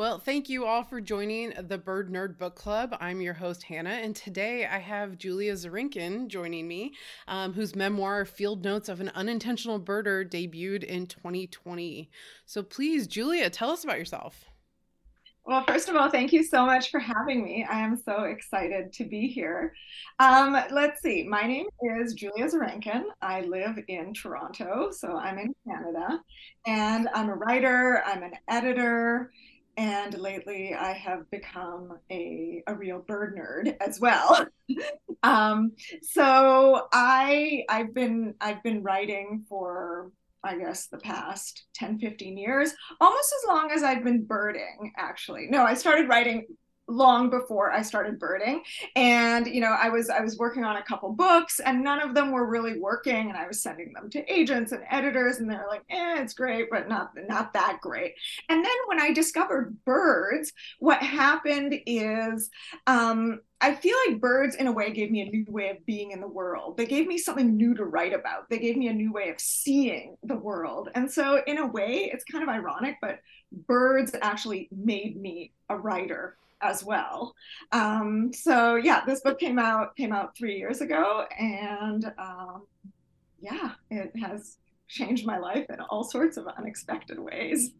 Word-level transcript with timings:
Well, 0.00 0.18
thank 0.18 0.48
you 0.48 0.64
all 0.64 0.82
for 0.82 0.98
joining 0.98 1.52
the 1.68 1.76
Bird 1.76 2.10
Nerd 2.10 2.38
Book 2.38 2.54
Club. 2.54 2.96
I'm 3.00 3.20
your 3.20 3.34
host, 3.34 3.64
Hannah, 3.64 3.90
and 3.90 4.16
today 4.16 4.64
I 4.64 4.78
have 4.78 5.18
Julia 5.18 5.52
Zarankin 5.52 6.28
joining 6.28 6.66
me, 6.66 6.94
um, 7.28 7.52
whose 7.52 7.76
memoir, 7.76 8.24
Field 8.24 8.64
Notes 8.64 8.88
of 8.88 9.02
an 9.02 9.10
Unintentional 9.10 9.78
Birder, 9.78 10.26
debuted 10.26 10.84
in 10.84 11.06
2020. 11.06 12.10
So 12.46 12.62
please, 12.62 13.06
Julia, 13.06 13.50
tell 13.50 13.68
us 13.68 13.84
about 13.84 13.98
yourself. 13.98 14.46
Well, 15.44 15.64
first 15.64 15.90
of 15.90 15.96
all, 15.96 16.08
thank 16.08 16.32
you 16.32 16.44
so 16.44 16.64
much 16.64 16.90
for 16.90 17.00
having 17.00 17.44
me. 17.44 17.66
I 17.68 17.80
am 17.80 17.96
so 17.96 18.24
excited 18.24 18.94
to 18.94 19.04
be 19.04 19.26
here. 19.26 19.74
Um, 20.18 20.56
let's 20.70 21.02
see. 21.02 21.26
My 21.28 21.42
name 21.42 21.66
is 21.82 22.14
Julia 22.14 22.46
Zarankin. 22.46 23.02
I 23.20 23.40
live 23.42 23.78
in 23.88 24.14
Toronto, 24.14 24.90
so 24.92 25.16
I'm 25.16 25.38
in 25.38 25.54
Canada, 25.66 26.22
and 26.66 27.08
I'm 27.14 27.28
a 27.28 27.34
writer. 27.34 28.02
I'm 28.06 28.22
an 28.22 28.34
editor, 28.48 29.32
and 29.80 30.18
lately 30.18 30.74
I 30.74 30.92
have 30.92 31.30
become 31.30 31.98
a, 32.12 32.62
a 32.66 32.74
real 32.74 32.98
bird 32.98 33.34
nerd 33.34 33.74
as 33.80 33.98
well. 33.98 34.46
um, 35.22 35.72
so 36.02 36.86
I 36.92 37.64
I've 37.66 37.94
been 37.94 38.34
I've 38.42 38.62
been 38.62 38.82
writing 38.82 39.46
for 39.48 40.12
I 40.42 40.56
guess, 40.56 40.86
the 40.86 40.96
past 40.96 41.66
10, 41.74 41.98
15 41.98 42.38
years, 42.38 42.72
almost 42.98 43.34
as 43.42 43.48
long 43.48 43.70
as 43.72 43.82
I've 43.82 44.02
been 44.02 44.24
birding, 44.24 44.90
actually. 44.96 45.48
No, 45.50 45.64
I 45.64 45.74
started 45.74 46.08
writing 46.08 46.46
long 46.90 47.30
before 47.30 47.72
I 47.72 47.82
started 47.82 48.18
birding. 48.18 48.62
And, 48.96 49.46
you 49.46 49.60
know, 49.60 49.76
I 49.80 49.88
was 49.88 50.10
I 50.10 50.20
was 50.20 50.38
working 50.38 50.64
on 50.64 50.76
a 50.76 50.82
couple 50.82 51.12
books 51.12 51.60
and 51.60 51.82
none 51.82 52.00
of 52.00 52.14
them 52.14 52.32
were 52.32 52.46
really 52.46 52.78
working. 52.78 53.28
And 53.28 53.36
I 53.36 53.46
was 53.46 53.62
sending 53.62 53.92
them 53.92 54.10
to 54.10 54.32
agents 54.32 54.72
and 54.72 54.82
editors, 54.90 55.38
and 55.38 55.50
they're 55.50 55.66
like, 55.68 55.84
eh, 55.90 56.20
it's 56.20 56.34
great, 56.34 56.68
but 56.70 56.88
not 56.88 57.12
not 57.28 57.52
that 57.54 57.78
great. 57.80 58.14
And 58.48 58.64
then 58.64 58.72
when 58.86 59.00
I 59.00 59.12
discovered 59.12 59.76
birds, 59.84 60.52
what 60.78 61.02
happened 61.02 61.74
is 61.86 62.50
um, 62.86 63.40
I 63.60 63.74
feel 63.74 63.96
like 64.06 64.20
birds, 64.20 64.56
in 64.56 64.66
a 64.66 64.72
way, 64.72 64.90
gave 64.90 65.10
me 65.10 65.20
a 65.20 65.30
new 65.30 65.44
way 65.48 65.68
of 65.68 65.84
being 65.84 66.12
in 66.12 66.20
the 66.20 66.28
world. 66.28 66.78
They 66.78 66.86
gave 66.86 67.06
me 67.06 67.18
something 67.18 67.56
new 67.56 67.74
to 67.74 67.84
write 67.84 68.14
about. 68.14 68.48
They 68.48 68.58
gave 68.58 68.76
me 68.76 68.88
a 68.88 68.92
new 68.92 69.12
way 69.12 69.28
of 69.28 69.38
seeing 69.38 70.16
the 70.22 70.36
world. 70.36 70.88
And 70.94 71.10
so, 71.10 71.42
in 71.46 71.58
a 71.58 71.66
way, 71.66 72.10
it's 72.12 72.24
kind 72.24 72.42
of 72.42 72.48
ironic, 72.48 72.96
but 73.02 73.20
birds 73.52 74.12
actually 74.22 74.68
made 74.72 75.20
me 75.20 75.52
a 75.68 75.76
writer 75.76 76.36
as 76.62 76.84
well. 76.84 77.34
Um, 77.72 78.32
so 78.32 78.76
yeah, 78.76 79.04
this 79.04 79.20
book 79.20 79.38
came 79.38 79.58
out 79.58 79.96
came 79.96 80.12
out 80.12 80.36
three 80.36 80.56
years 80.56 80.80
ago, 80.80 81.24
and 81.38 82.12
um, 82.18 82.66
yeah, 83.40 83.72
it 83.90 84.12
has 84.22 84.56
changed 84.90 85.24
my 85.24 85.38
life 85.38 85.66
in 85.70 85.80
all 85.88 86.04
sorts 86.04 86.36
of 86.36 86.46
unexpected 86.58 87.18
ways. 87.18 87.72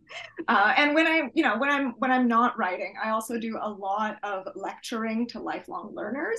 Uh, 0.49 0.73
and 0.77 0.95
when 0.95 1.07
I, 1.07 1.31
you 1.35 1.43
know, 1.43 1.59
when 1.59 1.71
I'm 1.71 1.93
when 1.99 2.11
I'm 2.11 2.29
not 2.29 2.57
writing, 2.59 2.95
I 3.03 3.11
also 3.11 3.39
do 3.39 3.59
a 3.61 3.69
lot 3.69 4.19
of 4.23 4.49
lecturing 4.55 5.27
to 5.29 5.41
lifelong 5.41 5.95
learners. 5.95 6.39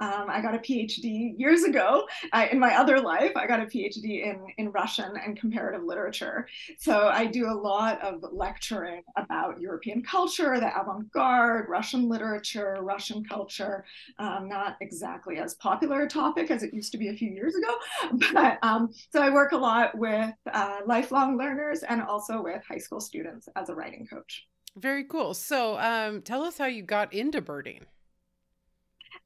Um, 0.00 0.26
I 0.28 0.40
got 0.40 0.54
a 0.54 0.58
PhD 0.58 1.38
years 1.38 1.64
ago 1.64 2.06
uh, 2.32 2.46
in 2.50 2.58
my 2.58 2.76
other 2.76 3.00
life. 3.00 3.32
I 3.36 3.46
got 3.46 3.60
a 3.60 3.64
PhD 3.64 4.24
in 4.24 4.46
in 4.58 4.70
Russian 4.70 5.16
and 5.16 5.38
comparative 5.38 5.82
literature. 5.82 6.46
So 6.78 7.08
I 7.08 7.26
do 7.26 7.48
a 7.48 7.54
lot 7.54 8.00
of 8.02 8.24
lecturing 8.32 9.02
about 9.16 9.60
European 9.60 10.02
culture, 10.02 10.58
the 10.58 10.80
avant-garde, 10.80 11.68
Russian 11.68 12.08
literature, 12.08 12.78
Russian 12.80 13.24
culture. 13.24 13.84
Um, 14.18 14.48
not 14.48 14.76
exactly 14.80 15.38
as 15.38 15.54
popular 15.54 16.02
a 16.02 16.08
topic 16.08 16.50
as 16.50 16.62
it 16.62 16.72
used 16.72 16.92
to 16.92 16.98
be 16.98 17.08
a 17.08 17.14
few 17.14 17.30
years 17.30 17.54
ago, 17.54 17.76
but 18.32 18.58
um, 18.62 18.92
so 19.10 19.20
I 19.20 19.30
work 19.30 19.52
a 19.52 19.56
lot 19.56 19.96
with 19.96 20.11
with 20.12 20.34
uh, 20.52 20.78
lifelong 20.86 21.38
learners 21.38 21.82
and 21.82 22.02
also 22.02 22.42
with 22.42 22.62
high 22.68 22.78
school 22.78 23.00
students 23.00 23.48
as 23.56 23.68
a 23.68 23.74
writing 23.74 24.06
coach. 24.06 24.46
Very 24.76 25.04
cool. 25.04 25.34
So, 25.34 25.78
um, 25.78 26.22
tell 26.22 26.42
us 26.42 26.58
how 26.58 26.66
you 26.66 26.82
got 26.82 27.12
into 27.12 27.40
birding. 27.40 27.80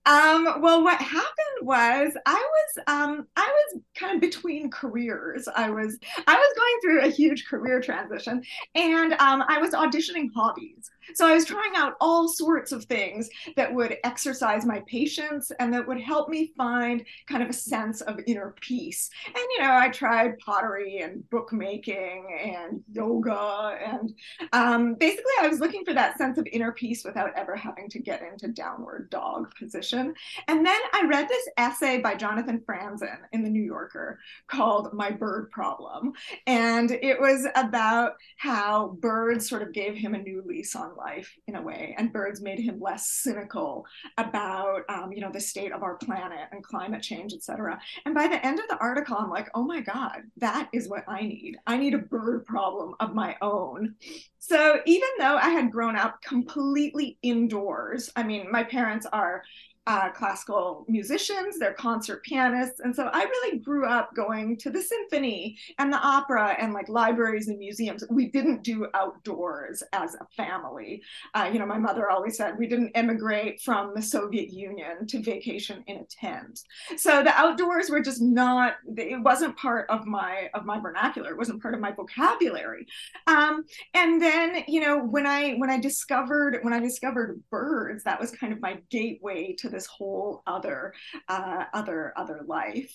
Um, 0.04 0.60
well, 0.60 0.84
what 0.84 1.00
happened 1.00 1.62
was 1.62 2.12
I 2.26 2.34
was 2.34 2.84
um, 2.86 3.26
I 3.36 3.46
was 3.46 3.82
kind 3.96 4.14
of 4.14 4.20
between 4.20 4.70
careers. 4.70 5.48
I 5.48 5.68
was 5.70 5.98
I 6.26 6.34
was 6.34 6.54
going 6.56 6.80
through 6.80 7.08
a 7.08 7.12
huge 7.12 7.46
career 7.46 7.80
transition, 7.80 8.42
and 8.74 9.12
um, 9.14 9.42
I 9.48 9.58
was 9.58 9.70
auditioning 9.70 10.28
hobbies. 10.34 10.90
So 11.14 11.26
I 11.26 11.34
was 11.34 11.44
trying 11.44 11.76
out 11.76 11.94
all 12.00 12.28
sorts 12.28 12.72
of 12.72 12.84
things 12.84 13.28
that 13.56 13.72
would 13.72 13.96
exercise 14.04 14.64
my 14.64 14.82
patience 14.86 15.50
and 15.58 15.72
that 15.72 15.86
would 15.86 16.00
help 16.00 16.28
me 16.28 16.52
find 16.56 17.04
kind 17.26 17.42
of 17.42 17.50
a 17.50 17.54
sense 17.54 18.00
of 18.02 18.20
inner 18.26 18.54
peace. 18.60 19.10
And 19.26 19.36
you 19.36 19.60
know, 19.60 19.76
I 19.76 19.88
tried 19.88 20.38
pottery 20.38 21.00
and 21.02 21.28
bookmaking 21.30 22.26
and 22.42 22.82
yoga, 22.90 23.78
and 23.84 24.12
um, 24.52 24.94
basically, 24.94 25.32
I 25.40 25.48
was 25.48 25.60
looking 25.60 25.84
for 25.84 25.94
that 25.94 26.18
sense 26.18 26.38
of 26.38 26.46
inner 26.52 26.72
peace 26.72 27.04
without 27.04 27.36
ever 27.36 27.56
having 27.56 27.88
to 27.90 27.98
get 27.98 28.22
into 28.22 28.48
downward 28.48 29.10
dog 29.10 29.54
position. 29.58 30.14
And 30.48 30.64
then 30.64 30.80
I 30.92 31.06
read 31.06 31.28
this 31.28 31.48
essay 31.56 32.00
by 32.00 32.14
Jonathan 32.14 32.62
Franzen 32.66 33.18
in 33.32 33.42
the 33.42 33.50
New 33.50 33.62
Yorker 33.62 34.18
called 34.46 34.92
"My 34.92 35.10
Bird 35.10 35.50
Problem," 35.50 36.12
and 36.46 36.90
it 36.90 37.20
was 37.20 37.46
about 37.54 38.12
how 38.36 38.96
birds 39.00 39.48
sort 39.48 39.62
of 39.62 39.72
gave 39.72 39.96
him 39.96 40.14
a 40.14 40.18
new 40.18 40.42
lease 40.46 40.74
on 40.74 40.95
life 40.96 41.32
in 41.46 41.56
a 41.56 41.62
way 41.62 41.94
and 41.98 42.12
birds 42.12 42.40
made 42.40 42.58
him 42.58 42.80
less 42.80 43.08
cynical 43.08 43.84
about 44.18 44.82
um, 44.88 45.12
you 45.12 45.20
know 45.20 45.30
the 45.32 45.40
state 45.40 45.72
of 45.72 45.82
our 45.82 45.96
planet 45.96 46.48
and 46.52 46.62
climate 46.62 47.02
change 47.02 47.32
etc 47.32 47.78
and 48.04 48.14
by 48.14 48.26
the 48.26 48.44
end 48.44 48.58
of 48.58 48.66
the 48.68 48.78
article 48.78 49.16
i'm 49.16 49.30
like 49.30 49.48
oh 49.54 49.62
my 49.62 49.80
god 49.80 50.22
that 50.36 50.68
is 50.72 50.88
what 50.88 51.04
i 51.08 51.20
need. 51.20 51.56
I 51.66 51.76
need 51.76 51.94
a 51.94 51.98
bird 51.98 52.46
problem 52.46 52.94
of 53.00 53.14
my 53.14 53.36
own. 53.42 53.94
So 54.38 54.80
even 54.86 55.08
though 55.18 55.36
i 55.36 55.48
had 55.50 55.72
grown 55.72 55.96
up 55.96 56.20
completely 56.22 57.18
indoors 57.22 58.10
i 58.16 58.22
mean 58.22 58.50
my 58.50 58.64
parents 58.64 59.06
are 59.12 59.42
uh, 59.86 60.10
classical 60.10 60.84
musicians, 60.88 61.58
they're 61.58 61.74
concert 61.74 62.24
pianists. 62.24 62.80
And 62.80 62.94
so 62.94 63.08
I 63.12 63.22
really 63.22 63.58
grew 63.58 63.86
up 63.86 64.14
going 64.14 64.56
to 64.58 64.70
the 64.70 64.82
symphony 64.82 65.58
and 65.78 65.92
the 65.92 65.98
opera 65.98 66.56
and 66.58 66.72
like 66.72 66.88
libraries 66.88 67.46
and 67.48 67.58
museums. 67.58 68.02
We 68.10 68.26
didn't 68.26 68.64
do 68.64 68.88
outdoors 68.94 69.84
as 69.92 70.16
a 70.16 70.26
family. 70.36 71.02
Uh, 71.34 71.50
you 71.52 71.60
know, 71.60 71.66
my 71.66 71.78
mother 71.78 72.10
always 72.10 72.36
said 72.36 72.58
we 72.58 72.66
didn't 72.66 72.96
immigrate 72.96 73.60
from 73.60 73.92
the 73.94 74.02
Soviet 74.02 74.50
Union 74.50 75.06
to 75.06 75.22
vacation 75.22 75.84
in 75.86 75.98
a 75.98 76.04
tent. 76.04 76.60
So 76.96 77.22
the 77.22 77.34
outdoors 77.38 77.88
were 77.88 78.00
just 78.00 78.20
not, 78.20 78.74
it 78.96 79.22
wasn't 79.22 79.56
part 79.56 79.88
of 79.88 80.04
my, 80.04 80.50
of 80.54 80.64
my 80.64 80.80
vernacular. 80.80 81.30
It 81.30 81.38
wasn't 81.38 81.62
part 81.62 81.74
of 81.74 81.80
my 81.80 81.92
vocabulary. 81.92 82.86
Um, 83.28 83.64
and 83.94 84.20
then, 84.20 84.64
you 84.66 84.80
know, 84.80 84.98
when 84.98 85.26
I, 85.26 85.54
when 85.54 85.70
I 85.70 85.78
discovered, 85.78 86.58
when 86.62 86.72
I 86.72 86.80
discovered 86.80 87.40
birds, 87.50 88.02
that 88.02 88.18
was 88.18 88.32
kind 88.32 88.52
of 88.52 88.60
my 88.60 88.78
gateway 88.90 89.54
to 89.58 89.68
the 89.68 89.75
this 89.76 89.86
whole 89.86 90.42
other 90.46 90.94
uh, 91.28 91.64
other 91.74 92.12
other 92.16 92.40
life. 92.46 92.92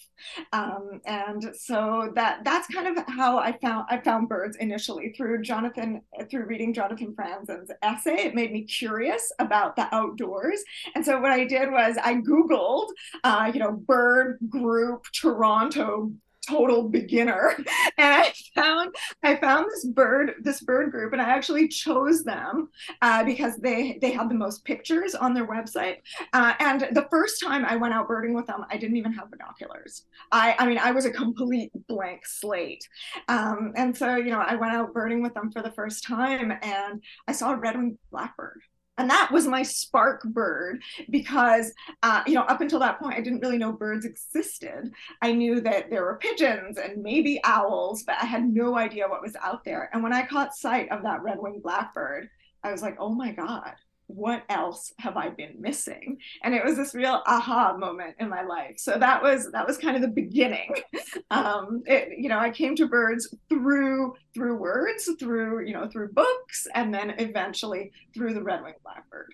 Um, 0.52 1.02
and 1.06 1.56
so 1.56 2.12
that 2.16 2.44
that's 2.44 2.68
kind 2.68 2.88
of 2.88 3.06
how 3.08 3.38
i 3.38 3.52
found 3.64 3.86
i 3.90 3.98
found 3.98 4.30
birds 4.30 4.58
initially 4.58 5.14
through 5.16 5.42
jonathan 5.42 6.02
through 6.30 6.46
reading 6.46 6.74
jonathan 6.74 7.14
franzen's 7.16 7.72
essay. 7.82 8.26
It 8.28 8.36
made 8.36 8.52
me 8.52 8.64
curious 8.64 9.32
about 9.40 9.76
the 9.76 9.88
outdoors. 9.94 10.64
And 10.96 11.06
so 11.06 11.20
what 11.20 11.32
i 11.32 11.46
did 11.46 11.72
was 11.72 11.98
i 12.04 12.16
googled 12.16 12.90
uh, 13.24 13.52
you 13.54 13.60
know 13.60 13.72
bird 13.72 14.40
group 14.50 15.06
toronto 15.14 16.12
total 16.48 16.90
beginner. 16.90 17.56
And 17.98 18.14
i 18.14 18.34
found 18.56 18.96
i 19.24 19.36
found 19.36 19.68
this 19.70 19.86
bird 19.86 20.34
this 20.42 20.62
bird 20.62 20.92
group 20.92 21.14
and 21.14 21.22
i 21.22 21.26
actually 21.26 21.68
chose 21.68 22.24
them 22.24 22.70
uh, 23.02 23.24
because 23.24 23.58
they 23.58 24.00
they 24.02 24.12
had 24.12 24.30
the 24.30 24.36
most 24.36 24.64
pictures 24.66 25.14
on 25.14 25.34
their 25.34 25.48
website. 25.48 25.98
Uh, 26.34 26.54
and 26.60 26.88
the 26.92 27.08
first 27.12 27.42
time 27.42 27.66
i 27.66 27.76
went 27.76 27.94
out 27.94 28.08
birding 28.08 28.34
with 28.34 28.48
them 28.48 28.66
i 28.70 28.78
didn't 28.78 28.98
even 28.98 29.14
have 29.14 29.30
binoculars. 29.30 30.06
I 30.32 30.56
i 30.58 30.66
mean 30.66 30.78
i 30.80 30.92
was 30.92 31.06
a 31.06 31.12
complete 31.12 31.72
blank 31.88 32.26
slate. 32.26 32.88
Um, 33.28 33.74
and 33.76 33.96
so 33.96 34.16
you 34.16 34.32
know 34.32 34.40
i 34.40 34.56
went 34.56 34.74
out 34.74 34.94
birding 34.94 35.22
with 35.22 35.34
them 35.34 35.52
for 35.52 35.62
the 35.62 35.72
first 35.72 36.04
time 36.04 36.52
and 36.62 37.04
i 37.28 37.32
saw 37.32 37.54
a 37.54 37.58
red-winged 37.58 37.98
blackbird 38.12 38.62
and 38.98 39.10
that 39.10 39.30
was 39.32 39.48
my 39.48 39.64
spark 39.64 40.24
bird 40.24 40.82
because 41.10 41.74
uh, 42.04 42.24
you 42.28 42.34
know 42.34 42.44
up 42.44 42.62
until 42.62 42.80
that 42.80 43.00
point 43.00 43.16
i 43.16 43.22
didn't 43.22 43.40
really 43.40 43.58
know 43.58 43.72
birds 43.72 44.06
existed. 44.06 44.92
I 45.22 45.32
knew 45.32 45.62
that 45.62 45.90
there 45.90 46.04
were 46.04 46.18
pigeons 46.18 46.78
and 46.78 47.02
maybe 47.02 47.40
owls 47.44 48.04
but 48.04 48.16
i 48.22 48.26
had 48.26 48.44
no 48.44 48.78
idea 48.78 49.08
what 49.08 49.22
was 49.22 49.36
out 49.42 49.64
there. 49.64 49.90
And 49.94 50.04
when 50.04 50.14
i 50.14 50.26
caught 50.26 50.56
sight 50.56 50.92
of 50.92 51.04
that 51.04 51.24
red-winged 51.24 51.64
blackbird 51.64 52.30
i 52.64 52.72
was 52.72 52.82
like 52.82 52.98
oh 53.00 53.14
my 53.14 53.32
god 53.32 53.74
what 54.16 54.44
else 54.50 54.94
have 55.00 55.18
I 55.18 55.30
been 55.30 55.56
missing? 55.60 56.18
And 56.44 56.54
it 56.54 56.64
was 56.64 56.76
this 56.76 56.94
real 56.94 57.22
aha 57.26 57.76
moment 57.78 58.16
in 58.20 58.30
my 58.30 58.44
life. 58.44 58.76
So 58.78 58.98
that 58.98 59.22
was 59.22 59.52
that 59.52 59.68
was 59.68 59.78
kind 59.78 59.96
of 59.96 60.02
the 60.02 60.08
beginning. 60.08 60.76
Um, 61.30 61.84
it, 61.86 62.18
you 62.18 62.30
know, 62.30 62.38
I 62.38 62.50
came 62.50 62.76
to 62.76 62.88
birds 62.88 63.34
through 63.50 64.16
through 64.34 64.56
words, 64.58 65.10
through 65.20 65.66
you 65.66 65.74
know 65.74 65.88
through 65.88 66.12
books, 66.14 66.68
and 66.74 66.94
then 66.94 67.12
eventually 67.20 67.92
through 68.14 68.34
the 68.34 68.44
red-winged 68.44 68.78
blackbird. 68.84 69.34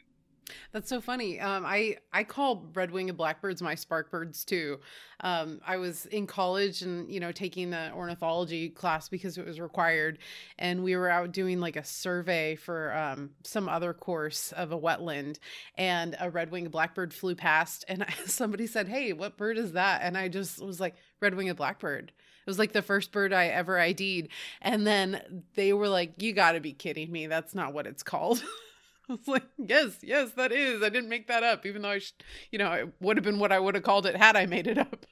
That's 0.72 0.90
so 0.90 1.02
funny. 1.02 1.40
Um, 1.40 1.66
I 1.66 1.98
I 2.14 2.24
call 2.24 2.66
red-winged 2.74 3.16
blackbirds 3.18 3.62
my 3.62 3.76
spark 3.76 4.10
birds 4.12 4.46
too. 4.46 4.80
Um, 5.22 5.60
I 5.66 5.78
was 5.78 6.06
in 6.08 6.28
college 6.28 6.82
and 6.82 7.12
you 7.12 7.20
know 7.20 7.32
taking 7.32 7.70
the 7.70 7.92
ornithology 7.94 8.70
class 8.70 9.10
because 9.10 9.38
it 9.38 9.46
was 9.46 9.60
required, 9.60 10.20
and 10.58 10.84
we 10.84 10.96
were 10.96 11.10
out 11.10 11.32
doing 11.32 11.60
like 11.60 11.76
a 11.76 11.84
survey 11.84 12.56
for 12.56 12.96
um, 12.96 13.32
some 13.44 13.68
other 13.68 13.94
course 13.94 14.52
of 14.54 14.72
a 14.72 14.80
wetland, 14.80 15.38
and 15.76 16.16
a 16.20 16.30
red-winged 16.30 16.72
blackbird 16.72 17.14
flew 17.14 17.36
past, 17.36 17.84
and 17.88 18.06
somebody 18.26 18.68
said, 18.68 18.88
"Hey, 18.88 19.14
what 19.14 19.38
bird 19.38 19.58
is 19.58 19.74
that?" 19.74 20.02
And 20.04 20.18
I 20.18 20.28
just 20.28 20.62
was 20.64 20.80
like, 20.80 20.96
"Red-winged 21.22 21.58
blackbird." 21.58 22.12
It 22.12 22.50
was 22.50 22.60
like 22.60 22.72
the 22.72 22.82
first 22.82 23.12
bird 23.12 23.34
I 23.34 23.48
ever 23.48 23.78
ID'd, 23.78 24.30
and 24.62 24.88
then 24.88 25.44
they 25.56 25.74
were 25.74 25.90
like, 25.90 26.22
"You 26.22 26.32
got 26.34 26.54
to 26.54 26.62
be 26.62 26.74
kidding 26.74 27.12
me! 27.12 27.28
That's 27.28 27.54
not 27.56 27.74
what 27.74 27.88
it's 27.88 28.04
called." 28.04 28.44
I 29.09 29.13
was 29.13 29.27
like, 29.27 29.48
yes, 29.57 29.98
yes, 30.04 30.31
that 30.33 30.51
is. 30.51 30.83
I 30.83 30.89
didn't 30.89 31.09
make 31.09 31.27
that 31.27 31.44
up, 31.44 31.65
even 31.65 31.81
though 31.81 31.89
I, 31.89 32.00
should, 32.00 32.24
you 32.51 32.59
know, 32.59 32.71
it 32.74 32.94
would 33.00 33.18
have 33.18 33.24
been 33.24 33.39
what 33.39 33.51
I 33.51 33.59
would 33.59 33.75
have 33.75 33.83
called 33.83 34.06
it 34.06 34.15
had 34.15 34.36
I 34.36 34.45
made 34.45 34.68
it 34.68 34.77
up. 34.77 35.06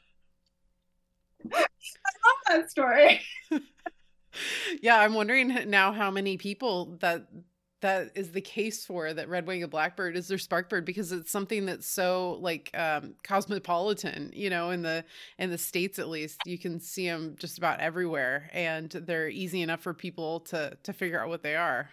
I 1.54 1.60
love 1.60 2.40
that 2.50 2.70
story. 2.70 3.22
yeah, 4.82 5.00
I'm 5.00 5.14
wondering 5.14 5.70
now 5.70 5.94
how 5.94 6.12
many 6.12 6.38
people 6.38 6.98
that 7.02 7.28
that 7.82 8.12
is 8.16 8.32
the 8.32 8.42
case 8.42 8.84
for 8.84 9.14
that 9.14 9.30
red-winged 9.30 9.70
blackbird 9.70 10.18
is 10.18 10.28
their 10.28 10.40
sparkbird 10.40 10.86
because 10.86 11.12
it's 11.12 11.32
something 11.32 11.68
that's 11.68 11.86
so 11.86 12.38
like 12.42 12.72
um, 12.74 13.14
cosmopolitan 13.24 14.32
you 14.34 14.50
know 14.50 14.72
in 14.72 14.82
the 14.82 15.04
in 15.38 15.52
the 15.52 15.58
states 15.58 16.00
at 16.00 16.08
least 16.08 16.48
you 16.48 16.58
can 16.58 16.80
see 16.80 17.06
them 17.06 17.36
just 17.38 17.60
about 17.60 17.80
everywhere 17.82 18.50
and 18.54 18.90
they're 18.90 19.30
easy 19.30 19.62
enough 19.62 19.82
for 19.82 19.94
people 19.94 20.40
to 20.40 20.76
to 20.82 20.94
figure 20.94 21.22
out 21.22 21.30
what 21.30 21.44
they 21.44 21.56
are 21.56 21.90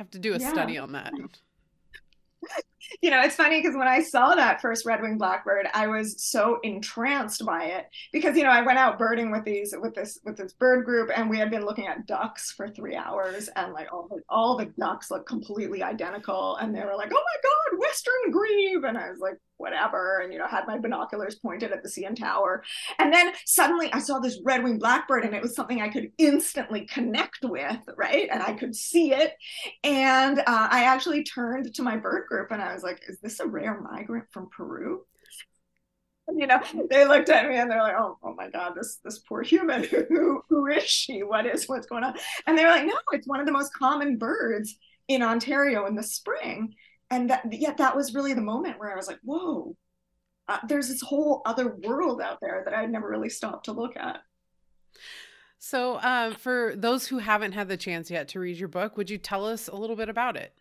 have 0.00 0.10
to 0.10 0.18
do 0.18 0.34
a 0.34 0.38
yeah. 0.38 0.50
study 0.50 0.78
on 0.78 0.92
that. 0.92 1.12
you 3.02 3.10
know, 3.10 3.20
it's 3.20 3.36
funny 3.36 3.60
because 3.60 3.76
when 3.76 3.88
I 3.88 4.02
saw 4.02 4.34
that 4.34 4.60
first 4.60 4.86
red 4.86 5.02
winged 5.02 5.18
blackbird, 5.18 5.68
I 5.74 5.86
was 5.86 6.22
so 6.22 6.58
entranced 6.62 7.44
by 7.44 7.64
it 7.64 7.86
because 8.12 8.36
you 8.36 8.44
know 8.44 8.50
I 8.50 8.62
went 8.62 8.78
out 8.78 8.98
birding 8.98 9.30
with 9.30 9.44
these 9.44 9.74
with 9.78 9.94
this 9.94 10.18
with 10.24 10.36
this 10.36 10.52
bird 10.52 10.84
group, 10.84 11.10
and 11.14 11.28
we 11.28 11.38
had 11.38 11.50
been 11.50 11.64
looking 11.64 11.86
at 11.86 12.06
ducks 12.06 12.52
for 12.52 12.68
three 12.68 12.96
hours, 12.96 13.48
and 13.56 13.72
like 13.72 13.92
all 13.92 14.08
the, 14.08 14.20
all 14.28 14.56
the 14.56 14.72
ducks 14.78 15.10
look 15.10 15.26
completely 15.26 15.82
identical, 15.82 16.56
and 16.56 16.74
they 16.74 16.84
were 16.84 16.96
like, 16.96 17.10
"Oh 17.12 17.24
my 17.24 17.40
god, 17.42 17.80
western 17.80 18.30
grebe," 18.30 18.84
and 18.84 18.98
I 18.98 19.10
was 19.10 19.20
like, 19.20 19.38
whatever, 19.60 20.20
and 20.20 20.32
you 20.32 20.38
know, 20.38 20.46
had 20.46 20.66
my 20.66 20.78
binoculars 20.78 21.36
pointed 21.36 21.70
at 21.70 21.82
the 21.82 21.88
CN 21.88 22.16
Tower. 22.16 22.64
And 22.98 23.12
then 23.12 23.32
suddenly 23.44 23.92
I 23.92 24.00
saw 24.00 24.18
this 24.18 24.40
red 24.42 24.64
winged 24.64 24.80
blackbird, 24.80 25.24
and 25.24 25.34
it 25.34 25.42
was 25.42 25.54
something 25.54 25.80
I 25.80 25.90
could 25.90 26.10
instantly 26.18 26.86
connect 26.86 27.44
with, 27.44 27.78
right? 27.96 28.28
And 28.32 28.42
I 28.42 28.54
could 28.54 28.74
see 28.74 29.12
it. 29.12 29.34
And 29.84 30.40
uh, 30.40 30.44
I 30.46 30.84
actually 30.84 31.22
turned 31.22 31.72
to 31.74 31.82
my 31.82 31.96
bird 31.96 32.26
group 32.26 32.50
and 32.50 32.62
I 32.62 32.69
was 32.74 32.82
like, 32.82 33.02
is 33.08 33.18
this 33.20 33.40
a 33.40 33.46
rare 33.46 33.80
migrant 33.80 34.26
from 34.30 34.48
Peru? 34.50 35.02
you 36.36 36.46
know 36.46 36.60
they 36.88 37.04
looked 37.04 37.28
at 37.28 37.48
me 37.48 37.56
and 37.56 37.68
they're 37.68 37.82
like 37.82 37.96
oh, 37.98 38.16
oh 38.22 38.34
my 38.34 38.48
god 38.50 38.72
this 38.76 39.00
this 39.04 39.18
poor 39.18 39.42
human 39.42 39.82
who 40.08 40.40
who 40.48 40.68
is 40.68 40.84
she 40.84 41.24
what 41.24 41.44
is 41.44 41.68
what's 41.68 41.88
going 41.88 42.04
on 42.04 42.14
and 42.46 42.56
they're 42.56 42.70
like 42.70 42.86
no 42.86 42.94
it's 43.10 43.26
one 43.26 43.40
of 43.40 43.46
the 43.46 43.52
most 43.52 43.74
common 43.74 44.16
birds 44.16 44.76
in 45.08 45.22
ontario 45.22 45.86
in 45.86 45.96
the 45.96 46.04
spring 46.04 46.72
and 47.10 47.28
that 47.30 47.52
yet 47.52 47.76
that 47.78 47.96
was 47.96 48.14
really 48.14 48.34
the 48.34 48.40
moment 48.40 48.78
where 48.78 48.92
I 48.92 48.96
was 48.96 49.08
like, 49.08 49.18
whoa, 49.22 49.76
uh, 50.48 50.58
there's 50.68 50.88
this 50.88 51.02
whole 51.02 51.42
other 51.44 51.74
world 51.82 52.20
out 52.20 52.38
there 52.40 52.62
that 52.64 52.74
I'd 52.74 52.90
never 52.90 53.08
really 53.08 53.28
stopped 53.28 53.64
to 53.66 53.72
look 53.72 53.96
at. 53.96 54.18
So, 55.58 55.96
uh, 55.96 56.34
for 56.34 56.74
those 56.76 57.08
who 57.08 57.18
haven't 57.18 57.52
had 57.52 57.68
the 57.68 57.76
chance 57.76 58.10
yet 58.10 58.28
to 58.28 58.40
read 58.40 58.56
your 58.56 58.68
book, 58.68 58.96
would 58.96 59.10
you 59.10 59.18
tell 59.18 59.44
us 59.44 59.68
a 59.68 59.76
little 59.76 59.96
bit 59.96 60.08
about 60.08 60.36
it? 60.36 60.54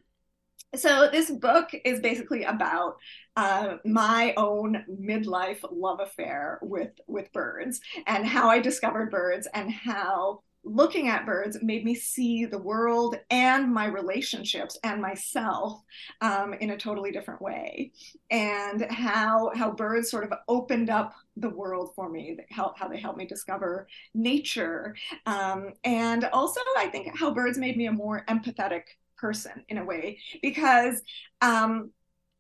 So, 0.76 1.10
this 1.12 1.32
book 1.32 1.70
is 1.84 2.00
basically 2.00 2.44
about 2.44 2.98
uh, 3.36 3.78
my 3.86 4.34
own 4.38 4.86
midlife 5.02 5.66
love 5.72 6.00
affair 6.00 6.60
with 6.62 6.92
with 7.08 7.32
birds 7.34 7.82
and 8.06 8.26
how 8.26 8.50
I 8.50 8.60
discovered 8.60 9.10
birds 9.10 9.48
and 9.56 9.72
how 9.72 10.42
looking 10.64 11.08
at 11.08 11.26
birds 11.26 11.58
made 11.64 11.86
me 11.86 11.96
see 11.96 12.46
the 12.46 12.62
world 12.62 13.16
and 13.32 13.74
my 13.74 13.86
relationships 13.86 14.78
and 14.84 15.02
myself 15.02 15.82
um, 16.22 16.54
in 16.54 16.72
a 16.72 16.78
totally 16.78 17.12
different 17.12 17.42
way. 17.42 17.92
And 18.30 18.86
how 18.92 19.52
how 19.56 19.72
birds 19.72 20.12
sort 20.12 20.24
of 20.24 20.34
opened 20.48 20.92
up 20.92 21.16
the 21.36 21.50
world 21.50 21.94
for 21.96 22.10
me 22.10 22.38
how, 22.52 22.76
how 22.78 22.88
they 22.88 23.00
helped 23.00 23.18
me 23.18 23.26
discover 23.26 23.88
nature. 24.14 24.96
Um, 25.26 25.74
and 25.84 26.26
also 26.26 26.62
i 26.78 26.88
think 26.88 27.18
how 27.18 27.34
birds 27.34 27.58
made 27.58 27.78
me 27.78 27.88
a 27.88 27.92
more 27.92 28.24
empathetic 28.28 28.84
person 29.20 29.64
in 29.70 29.78
a 29.78 29.86
way 29.86 30.20
because 30.42 31.02
um, 31.42 31.92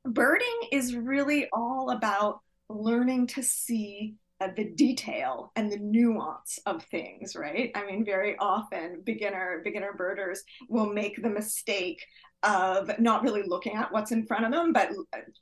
birding 0.05 0.59
is 0.71 0.95
really 0.95 1.47
all 1.51 1.91
about 1.91 2.39
learning 2.69 3.27
to 3.27 3.43
see 3.43 4.15
uh, 4.41 4.47
the 4.55 4.69
detail 4.75 5.51
and 5.55 5.69
the 5.69 5.77
nuance 5.77 6.59
of 6.65 6.83
things 6.85 7.35
right? 7.35 7.71
I 7.75 7.85
mean 7.85 8.05
very 8.05 8.37
often 8.37 9.01
beginner 9.03 9.61
beginner 9.63 9.93
birders 9.93 10.43
will 10.69 10.91
make 10.93 11.21
the 11.21 11.29
mistake 11.29 12.05
of 12.44 12.89
not 13.00 13.24
really 13.24 13.44
looking 13.44 13.75
at 13.75 13.91
what's 13.91 14.12
in 14.12 14.25
front 14.25 14.45
of 14.45 14.51
them, 14.51 14.71
but 14.71 14.91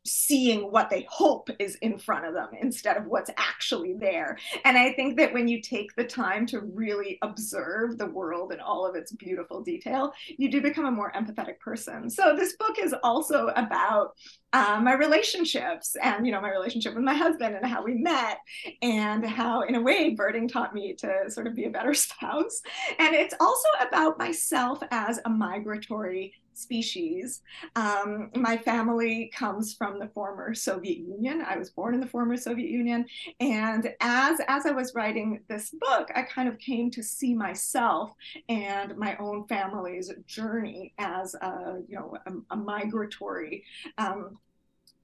seeing 0.06 0.72
what 0.72 0.90
they 0.90 1.06
hope 1.10 1.50
is 1.60 1.76
in 1.76 1.98
front 1.98 2.26
of 2.26 2.34
them 2.34 2.50
instead 2.60 2.98
of 2.98 3.06
what's 3.06 3.30
actually 3.38 3.94
there. 3.94 4.38
And 4.66 4.78
I 4.78 4.94
think 4.94 5.18
that 5.18 5.34
when 5.34 5.48
you 5.48 5.62
take 5.62 5.96
the 5.96 6.04
time 6.04 6.46
to 6.48 6.62
really 6.62 7.20
observe 7.22 7.98
the 7.98 8.08
world 8.08 8.52
in 8.52 8.60
all 8.60 8.86
of 8.86 8.96
its 8.96 9.12
beautiful 9.12 9.62
detail, 9.62 10.12
you 10.38 10.50
do 10.50 10.62
become 10.62 10.86
a 10.86 10.92
more 10.92 11.12
empathetic 11.12 11.60
person. 11.60 12.10
So 12.10 12.36
this 12.36 12.56
book 12.58 12.78
is 12.80 12.96
also 13.04 13.48
about 13.56 14.14
uh, 14.54 14.80
my 14.82 14.94
relationships 14.94 15.96
and 16.02 16.26
you 16.26 16.32
know 16.32 16.40
my 16.40 16.50
relationship 16.50 16.96
with 16.96 17.04
my 17.04 17.14
husband 17.14 17.56
and 17.56 17.66
how 17.66 17.84
we 17.84 17.96
met 17.96 18.38
and 18.82 19.26
how 19.26 19.62
in 19.62 19.76
a 19.76 19.82
way 19.82 20.12
birding 20.12 20.48
taught 20.48 20.74
me 20.74 20.94
to 20.94 21.30
sort 21.30 21.48
of 21.48 21.54
be 21.54 21.66
a 21.66 21.70
better 21.70 21.94
spouse 21.94 22.62
and 22.98 23.14
it's 23.14 23.36
also 23.42 23.68
about 23.86 24.18
myself 24.18 24.80
as 24.90 25.20
a 25.26 25.30
migratory 25.30 26.34
species. 26.58 27.42
Um, 27.76 28.32
my 28.36 28.58
family 28.58 29.32
comes 29.34 29.74
from 29.74 30.00
the 30.00 30.08
former 30.08 30.54
Soviet 30.54 30.98
Union. 30.98 31.44
I 31.48 31.58
was 31.58 31.70
born 31.70 31.94
in 31.94 32.00
the 32.00 32.08
former 32.08 32.38
Soviet 32.38 32.70
Union, 32.70 33.06
and 33.40 33.94
as 34.02 34.40
as 34.48 34.66
I 34.66 34.72
was 34.72 34.94
writing 34.96 35.42
this 35.48 35.70
book, 35.72 36.10
I 36.16 36.24
kind 36.24 36.50
of 36.50 36.58
came 36.60 36.92
to 36.92 37.04
see 37.04 37.34
myself 37.34 38.12
and 38.50 38.98
my 38.98 39.16
own 39.18 39.48
family's 39.48 40.12
journey 40.26 40.94
as 40.98 41.36
a 41.36 41.82
you 41.88 41.96
know 41.96 42.18
a, 42.26 42.54
a 42.54 42.58
migratory. 42.58 43.64
Um, 43.98 44.38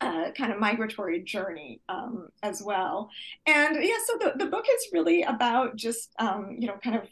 uh, 0.01 0.31
kind 0.31 0.51
of 0.51 0.59
migratory 0.59 1.21
journey 1.21 1.79
um, 1.87 2.27
as 2.41 2.61
well. 2.61 3.09
And 3.45 3.81
yeah, 3.81 3.97
so 4.05 4.17
the, 4.19 4.33
the 4.37 4.51
book 4.51 4.65
is 4.69 4.87
really 4.91 5.23
about 5.23 5.77
just, 5.77 6.11
um, 6.19 6.57
you 6.59 6.67
know, 6.67 6.77
kind 6.83 6.97
of 6.97 7.03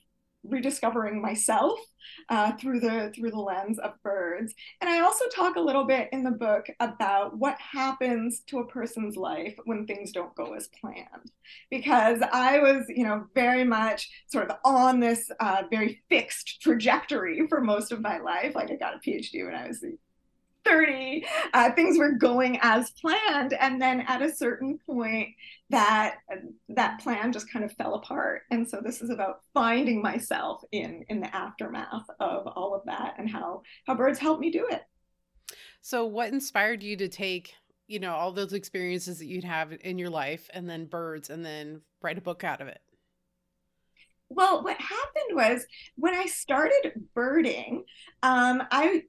rediscovering 0.44 1.22
myself 1.22 1.80
uh, 2.30 2.52
through 2.54 2.80
the 2.80 3.12
through 3.16 3.32
the 3.32 3.40
lens 3.40 3.80
of 3.80 4.02
birds. 4.04 4.54
And 4.80 4.90
i 4.90 5.00
also 5.00 5.26
talk 5.34 5.56
a 5.56 5.62
little 5.62 5.86
bit 5.86 6.10
in 6.12 6.24
the 6.24 6.32
book 6.32 6.68
about 6.80 7.38
what 7.38 7.58
happens 7.60 8.42
to 8.48 8.60
a 8.60 8.68
person's 8.68 9.16
life 9.16 9.56
when 9.66 9.86
things 9.86 10.12
don't 10.12 10.36
go 10.36 10.54
as 10.54 10.70
planned. 10.80 11.32
Because 11.70 12.22
i 12.34 12.60
was 12.60 12.86
you 12.90 13.04
know 13.04 13.26
very 13.36 13.64
much 13.64 14.10
sort 14.28 14.50
of 14.50 14.58
on 14.66 15.00
this 15.00 15.30
uh, 15.40 15.64
very 15.70 16.02
fixed 16.10 16.62
trajectory 16.62 17.46
for 17.48 17.62
most 17.62 17.92
of 17.92 18.02
my 18.02 18.20
life. 18.20 18.56
Like 18.56 18.72
i 18.72 18.76
got 18.76 18.96
a 18.96 19.00
phd 19.00 19.46
when 19.46 19.56
i 19.56 19.68
was 19.68 19.84
30 20.66 21.26
uh, 21.54 21.72
things 21.72 21.98
were 21.98 22.12
going 22.12 22.60
as 22.62 22.92
planned. 22.92 23.54
And 23.54 23.82
then 23.82 24.02
at 24.02 24.22
a 24.22 24.34
certain 24.34 24.80
point 24.86 25.30
that 25.70 26.18
that 26.70 27.00
plan 27.00 27.32
just 27.32 27.52
kind 27.52 27.66
of 27.66 27.74
fell 27.74 27.96
apart. 27.96 28.44
And 28.52 28.70
so 28.70 28.82
this 28.84 29.02
is 29.02 29.10
about 29.10 29.42
finding 29.54 30.02
myself 30.02 30.64
in 30.72 31.06
in 31.10 31.20
the 31.20 31.36
aftermath 31.36 32.06
of 32.20 32.48
all 32.48 32.76
of 32.76 32.86
that 32.86 33.16
and 33.18 33.30
how 33.30 33.64
how 33.86 33.96
birds 33.96 34.20
help 34.20 34.40
me 34.40 34.52
do 34.52 34.68
it. 34.70 34.82
So 35.82 36.06
what 36.06 36.32
inspired 36.32 36.84
you 36.84 36.98
to 36.98 37.08
take 37.08 37.54
you 37.88 38.00
know 38.00 38.14
all 38.14 38.32
those 38.32 38.54
experiences 38.54 39.20
that 39.20 39.26
you'd 39.26 39.44
have 39.44 39.74
in 39.82 39.98
your 39.98 40.10
life 40.10 40.50
and 40.54 40.70
then 40.70 40.86
birds 40.86 41.30
and 41.30 41.44
then 41.44 41.82
write 42.02 42.18
a 42.18 42.22
book 42.22 42.44
out 42.44 42.62
of 42.62 42.68
it? 42.68 42.80
Well 44.30 44.64
what 44.64 44.78
happened 44.80 45.36
was 45.36 45.66
when 45.96 46.14
i 46.14 46.26
started 46.26 46.94
birding 47.14 47.84
um, 48.24 48.64
i 48.72 49.04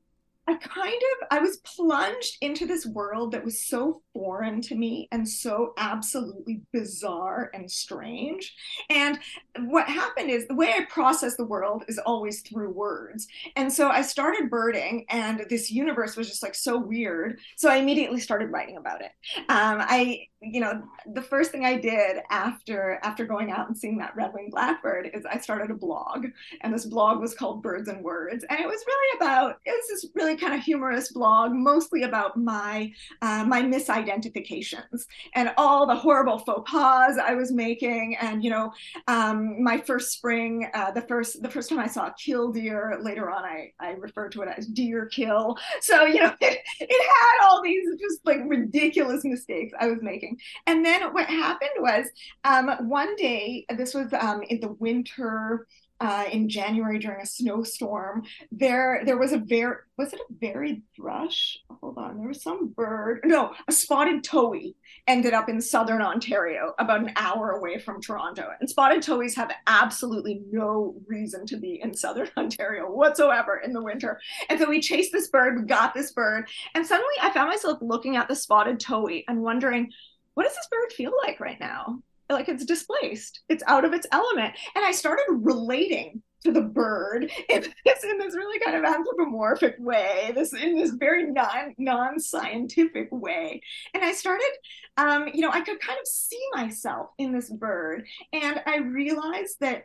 I 0.48 0.54
kind 0.54 0.92
of 0.92 1.28
I 1.30 1.38
was 1.38 1.58
plunged 1.58 2.38
into 2.40 2.66
this 2.66 2.84
world 2.84 3.32
that 3.32 3.44
was 3.44 3.64
so 3.64 4.02
foreign 4.12 4.60
to 4.62 4.74
me 4.74 5.08
and 5.12 5.28
so 5.28 5.72
absolutely 5.78 6.62
bizarre 6.72 7.50
and 7.54 7.70
strange. 7.70 8.52
And 8.90 9.20
what 9.66 9.86
happened 9.88 10.30
is 10.30 10.48
the 10.48 10.56
way 10.56 10.72
I 10.72 10.84
process 10.86 11.36
the 11.36 11.44
world 11.44 11.84
is 11.86 11.98
always 11.98 12.40
through 12.40 12.70
words. 12.70 13.28
And 13.54 13.72
so 13.72 13.88
I 13.88 14.02
started 14.02 14.50
birding, 14.50 15.06
and 15.10 15.44
this 15.48 15.70
universe 15.70 16.16
was 16.16 16.28
just 16.28 16.42
like 16.42 16.56
so 16.56 16.76
weird. 16.76 17.38
So 17.56 17.70
I 17.70 17.76
immediately 17.76 18.18
started 18.18 18.50
writing 18.50 18.78
about 18.78 19.00
it. 19.00 19.12
Um, 19.48 19.78
I 19.80 20.26
you 20.42 20.60
know 20.60 20.82
the 21.14 21.22
first 21.22 21.52
thing 21.52 21.64
i 21.64 21.76
did 21.76 22.16
after 22.30 22.98
after 23.04 23.24
going 23.24 23.52
out 23.52 23.68
and 23.68 23.78
seeing 23.78 23.96
that 23.96 24.14
red-winged 24.16 24.50
blackbird 24.50 25.08
is 25.14 25.24
i 25.24 25.38
started 25.38 25.70
a 25.70 25.74
blog 25.74 26.26
and 26.62 26.74
this 26.74 26.84
blog 26.84 27.20
was 27.20 27.34
called 27.34 27.62
birds 27.62 27.88
and 27.88 28.02
words 28.02 28.44
and 28.50 28.58
it 28.58 28.66
was 28.66 28.82
really 28.86 29.18
about 29.18 29.58
it 29.64 29.70
was 29.70 29.88
this 29.88 30.10
really 30.14 30.31
kind 30.36 30.54
of 30.54 30.60
humorous 30.60 31.12
blog 31.12 31.52
mostly 31.52 32.02
about 32.02 32.36
my 32.36 32.92
uh, 33.20 33.44
my 33.44 33.62
misidentifications 33.62 35.06
and 35.34 35.52
all 35.56 35.86
the 35.86 35.94
horrible 35.94 36.38
faux 36.38 36.70
pas 36.70 37.18
i 37.18 37.34
was 37.34 37.52
making 37.52 38.16
and 38.20 38.42
you 38.44 38.50
know 38.50 38.72
um, 39.08 39.62
my 39.62 39.78
first 39.78 40.12
spring 40.12 40.68
uh, 40.74 40.90
the 40.90 41.02
first 41.02 41.42
the 41.42 41.50
first 41.50 41.68
time 41.68 41.78
i 41.78 41.86
saw 41.86 42.06
a 42.06 42.14
killdeer 42.18 42.98
later 43.02 43.30
on 43.30 43.44
i 43.44 43.70
i 43.80 43.90
refer 43.92 44.28
to 44.28 44.42
it 44.42 44.48
as 44.56 44.66
deer 44.66 45.06
kill 45.06 45.56
so 45.80 46.04
you 46.04 46.20
know 46.20 46.34
it, 46.40 46.58
it 46.80 47.10
had 47.10 47.46
all 47.46 47.62
these 47.62 47.84
just 48.00 48.24
like 48.24 48.38
ridiculous 48.46 49.24
mistakes 49.24 49.72
i 49.80 49.86
was 49.86 49.98
making 50.02 50.36
and 50.66 50.84
then 50.84 51.12
what 51.12 51.26
happened 51.26 51.70
was 51.78 52.06
um, 52.44 52.70
one 52.88 53.14
day, 53.16 53.64
this 53.76 53.94
was 53.94 54.12
um, 54.12 54.42
in 54.42 54.60
the 54.60 54.72
winter. 54.78 55.66
Uh, 56.02 56.24
in 56.32 56.48
January 56.48 56.98
during 56.98 57.20
a 57.20 57.26
snowstorm, 57.26 58.24
there 58.50 59.02
there 59.04 59.16
was 59.16 59.32
a 59.32 59.38
very 59.38 59.76
was 59.96 60.12
it 60.12 60.18
a 60.18 60.34
varied 60.40 60.82
thrush? 60.96 61.56
Hold 61.80 61.96
on, 61.96 62.18
there 62.18 62.26
was 62.26 62.42
some 62.42 62.68
bird. 62.68 63.20
No, 63.24 63.54
a 63.68 63.72
spotted 63.72 64.24
towhee 64.24 64.74
ended 65.06 65.32
up 65.32 65.48
in 65.48 65.60
southern 65.60 66.02
Ontario, 66.02 66.74
about 66.80 67.00
an 67.00 67.12
hour 67.14 67.52
away 67.52 67.78
from 67.78 68.00
Toronto. 68.00 68.48
And 68.58 68.68
spotted 68.68 69.00
towhees 69.00 69.36
have 69.36 69.52
absolutely 69.68 70.42
no 70.50 70.96
reason 71.06 71.46
to 71.46 71.56
be 71.56 71.80
in 71.80 71.94
southern 71.94 72.28
Ontario 72.36 72.90
whatsoever 72.90 73.62
in 73.64 73.72
the 73.72 73.82
winter. 73.82 74.20
And 74.48 74.58
so 74.58 74.68
we 74.68 74.80
chased 74.80 75.12
this 75.12 75.28
bird, 75.28 75.56
we 75.56 75.66
got 75.66 75.94
this 75.94 76.12
bird, 76.12 76.48
and 76.74 76.84
suddenly 76.84 77.14
I 77.22 77.32
found 77.32 77.48
myself 77.48 77.78
looking 77.80 78.16
at 78.16 78.26
the 78.26 78.34
spotted 78.34 78.80
towhee 78.80 79.22
and 79.28 79.40
wondering 79.40 79.92
what 80.34 80.44
does 80.44 80.54
this 80.54 80.68
bird 80.68 80.92
feel 80.92 81.12
like 81.24 81.38
right 81.38 81.60
now? 81.60 82.02
Like 82.32 82.48
it's 82.48 82.64
displaced, 82.64 83.40
it's 83.48 83.62
out 83.66 83.84
of 83.84 83.92
its 83.92 84.06
element. 84.12 84.54
And 84.74 84.84
I 84.84 84.92
started 84.92 85.24
relating 85.28 86.22
to 86.44 86.52
the 86.52 86.60
bird 86.60 87.30
in 87.48 87.62
this 87.84 88.04
in 88.04 88.18
this 88.18 88.34
really 88.34 88.58
kind 88.60 88.76
of 88.76 88.84
anthropomorphic 88.84 89.76
way, 89.78 90.32
this 90.34 90.52
in 90.52 90.76
this 90.76 90.92
very 90.92 91.30
non 91.30 91.74
non 91.78 92.18
scientific 92.18 93.08
way. 93.10 93.60
And 93.94 94.04
I 94.04 94.12
started, 94.12 94.50
um, 94.96 95.28
you 95.32 95.40
know, 95.40 95.50
I 95.50 95.60
could 95.60 95.80
kind 95.80 95.98
of 96.00 96.06
see 96.06 96.42
myself 96.54 97.10
in 97.18 97.32
this 97.32 97.50
bird, 97.50 98.06
and 98.32 98.60
I 98.66 98.78
realized 98.78 99.58
that 99.60 99.84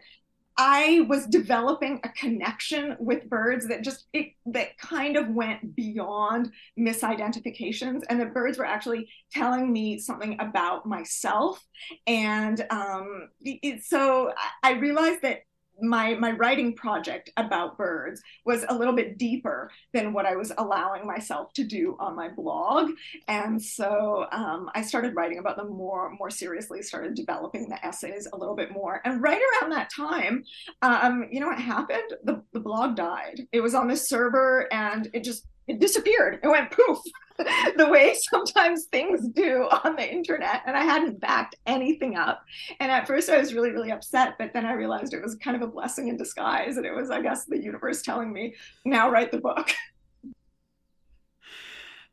I 0.57 1.05
was 1.07 1.27
developing 1.27 1.99
a 2.03 2.09
connection 2.09 2.95
with 2.99 3.29
birds 3.29 3.67
that 3.67 3.83
just 3.83 4.05
it, 4.13 4.33
that 4.47 4.77
kind 4.79 5.15
of 5.15 5.29
went 5.29 5.75
beyond 5.75 6.51
misidentifications, 6.79 8.03
and 8.09 8.19
the 8.19 8.25
birds 8.25 8.57
were 8.57 8.65
actually 8.65 9.07
telling 9.31 9.71
me 9.71 9.99
something 9.99 10.35
about 10.39 10.85
myself. 10.87 11.63
And 12.07 12.65
um, 12.71 13.29
it, 13.41 13.83
so 13.83 14.33
I 14.63 14.71
realized 14.73 15.21
that 15.21 15.41
my 15.81 16.15
my 16.15 16.31
writing 16.31 16.73
project 16.73 17.29
about 17.37 17.77
birds 17.77 18.21
was 18.45 18.65
a 18.69 18.75
little 18.75 18.93
bit 18.93 19.17
deeper 19.17 19.71
than 19.93 20.13
what 20.13 20.25
I 20.25 20.35
was 20.35 20.51
allowing 20.57 21.05
myself 21.05 21.53
to 21.53 21.63
do 21.63 21.95
on 21.99 22.15
my 22.15 22.29
blog, 22.29 22.91
and 23.27 23.61
so 23.61 24.25
um, 24.31 24.69
I 24.73 24.81
started 24.81 25.15
writing 25.15 25.39
about 25.39 25.57
them 25.57 25.69
more 25.69 26.09
more 26.17 26.29
seriously. 26.29 26.81
Started 26.81 27.15
developing 27.15 27.69
the 27.69 27.83
essays 27.85 28.27
a 28.31 28.37
little 28.37 28.55
bit 28.55 28.71
more, 28.71 29.01
and 29.05 29.21
right 29.21 29.41
around 29.61 29.71
that 29.71 29.89
time, 29.95 30.43
um, 30.81 31.27
you 31.31 31.39
know 31.39 31.47
what 31.47 31.59
happened? 31.59 32.15
The 32.23 32.43
the 32.53 32.59
blog 32.59 32.95
died. 32.95 33.47
It 33.51 33.61
was 33.61 33.75
on 33.75 33.87
this 33.87 34.09
server, 34.09 34.71
and 34.71 35.09
it 35.13 35.23
just 35.23 35.45
it 35.67 35.79
disappeared. 35.79 36.39
It 36.43 36.47
went 36.47 36.71
poof. 36.71 36.99
the 37.77 37.87
way 37.87 38.15
sometimes 38.29 38.85
things 38.85 39.27
do 39.29 39.67
on 39.83 39.95
the 39.95 40.11
internet. 40.11 40.63
And 40.65 40.75
I 40.75 40.83
hadn't 40.83 41.19
backed 41.19 41.55
anything 41.67 42.17
up. 42.17 42.43
And 42.79 42.91
at 42.91 43.05
first 43.05 43.29
I 43.29 43.37
was 43.37 43.53
really, 43.53 43.69
really 43.69 43.91
upset. 43.91 44.35
But 44.39 44.53
then 44.53 44.65
I 44.65 44.73
realized 44.73 45.13
it 45.13 45.21
was 45.21 45.35
kind 45.35 45.55
of 45.55 45.61
a 45.61 45.71
blessing 45.71 46.07
in 46.07 46.17
disguise. 46.17 46.77
And 46.77 46.85
it 46.85 46.95
was, 46.95 47.11
I 47.11 47.21
guess, 47.21 47.45
the 47.45 47.61
universe 47.61 48.01
telling 48.01 48.33
me, 48.33 48.55
now 48.85 49.09
write 49.09 49.31
the 49.31 49.37
book. 49.37 49.71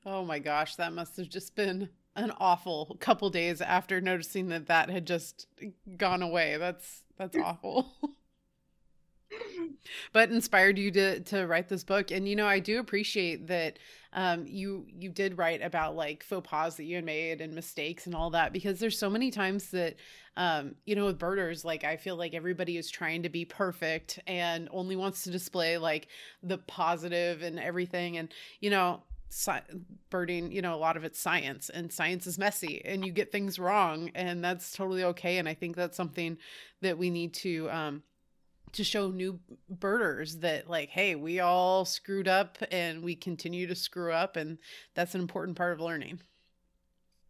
Oh 0.07 0.25
my 0.25 0.39
gosh, 0.39 0.77
that 0.77 0.93
must 0.93 1.17
have 1.17 1.31
just 1.31 1.57
been 1.57 1.89
an 2.15 2.31
awful 2.39 2.97
couple 3.01 3.31
days 3.31 3.61
after 3.61 4.01
noticing 4.01 4.49
that 4.49 4.67
that 4.67 4.91
had 4.91 5.07
just 5.07 5.47
gone 5.97 6.23
away. 6.23 6.59
That's 6.59 7.03
that's 7.17 7.37
awful. 7.43 7.95
but 10.13 10.31
inspired 10.31 10.79
you 10.79 10.91
to 10.91 11.21
to 11.21 11.47
write 11.47 11.69
this 11.69 11.85
book. 11.85 12.11
And 12.11 12.29
you 12.29 12.37
know 12.37 12.47
i 12.47 12.59
do 12.59 12.79
appreciate 12.79 13.47
that 13.49 13.79
um 14.13 14.47
you 14.47 14.87
you 14.99 15.11
did 15.11 15.39
write 15.39 15.63
about 15.63 15.97
like 15.97 16.23
faux 16.23 16.49
pas 16.49 16.77
that 16.77 16.85
you 16.85 16.97
had 16.97 17.05
made 17.05 17.41
and 17.41 17.55
mistakes 17.55 18.07
and 18.07 18.15
all 18.15 18.31
that 18.31 18.53
because 18.53 18.79
there's 18.79 18.99
so 18.99 19.11
many 19.11 19.31
times 19.31 19.71
that 19.71 19.97
um 20.37 20.75
you 20.85 20.95
know 20.95 21.07
with 21.07 21.19
birders 21.19 21.65
like 21.65 21.85
i 21.85 21.97
feel 21.97 22.17
like 22.17 22.35
everybody 22.35 22.77
is 22.77 22.91
trying 22.91 23.23
to 23.23 23.29
be 23.29 23.45
perfect 23.45 24.19
and 24.27 24.69
only 24.73 24.97
wants 24.97 25.25
to 25.25 25.31
display 25.31 25.79
like 25.79 26.09
the 26.43 26.59
positive 26.59 27.43
and 27.43 27.59
everything. 27.59 28.17
And 28.17 28.33
you 28.61 28.71
know 28.71 29.03
Sci- 29.31 29.63
birding 30.11 30.53
you 30.53 30.63
know 30.63 30.75
a 30.75 30.77
lot 30.77 30.97
of 30.97 31.03
it's 31.03 31.19
science 31.19 31.69
and 31.69 31.93
science 31.93 32.25
is 32.25 32.39
messy 32.39 32.81
and 32.85 33.05
you 33.05 33.11
get 33.11 33.33
things 33.33 33.59
wrong 33.59 34.11
and 34.15 34.45
that's 34.45 34.73
totally 34.73 35.03
okay. 35.03 35.39
And 35.39 35.49
i 35.49 35.55
think 35.55 35.75
that's 35.75 35.97
something 35.97 36.39
that 36.83 36.99
we 36.99 37.11
need 37.11 37.35
to 37.35 37.69
um 37.71 38.03
to 38.75 38.85
show 38.85 39.09
new 39.09 39.39
birders 39.69 40.39
that 40.39 40.69
like 40.69 40.89
hey 40.91 41.15
we 41.15 41.41
all 41.41 41.85
screwed 41.85 42.29
up 42.29 42.59
and 42.71 43.03
we 43.03 43.15
continue 43.15 43.67
to 43.67 43.75
screw 43.75 44.13
up 44.13 44.37
and 44.37 44.59
that's 44.95 45.15
an 45.15 45.21
important 45.21 45.57
part 45.57 45.73
of 45.73 45.81
learning 45.81 46.19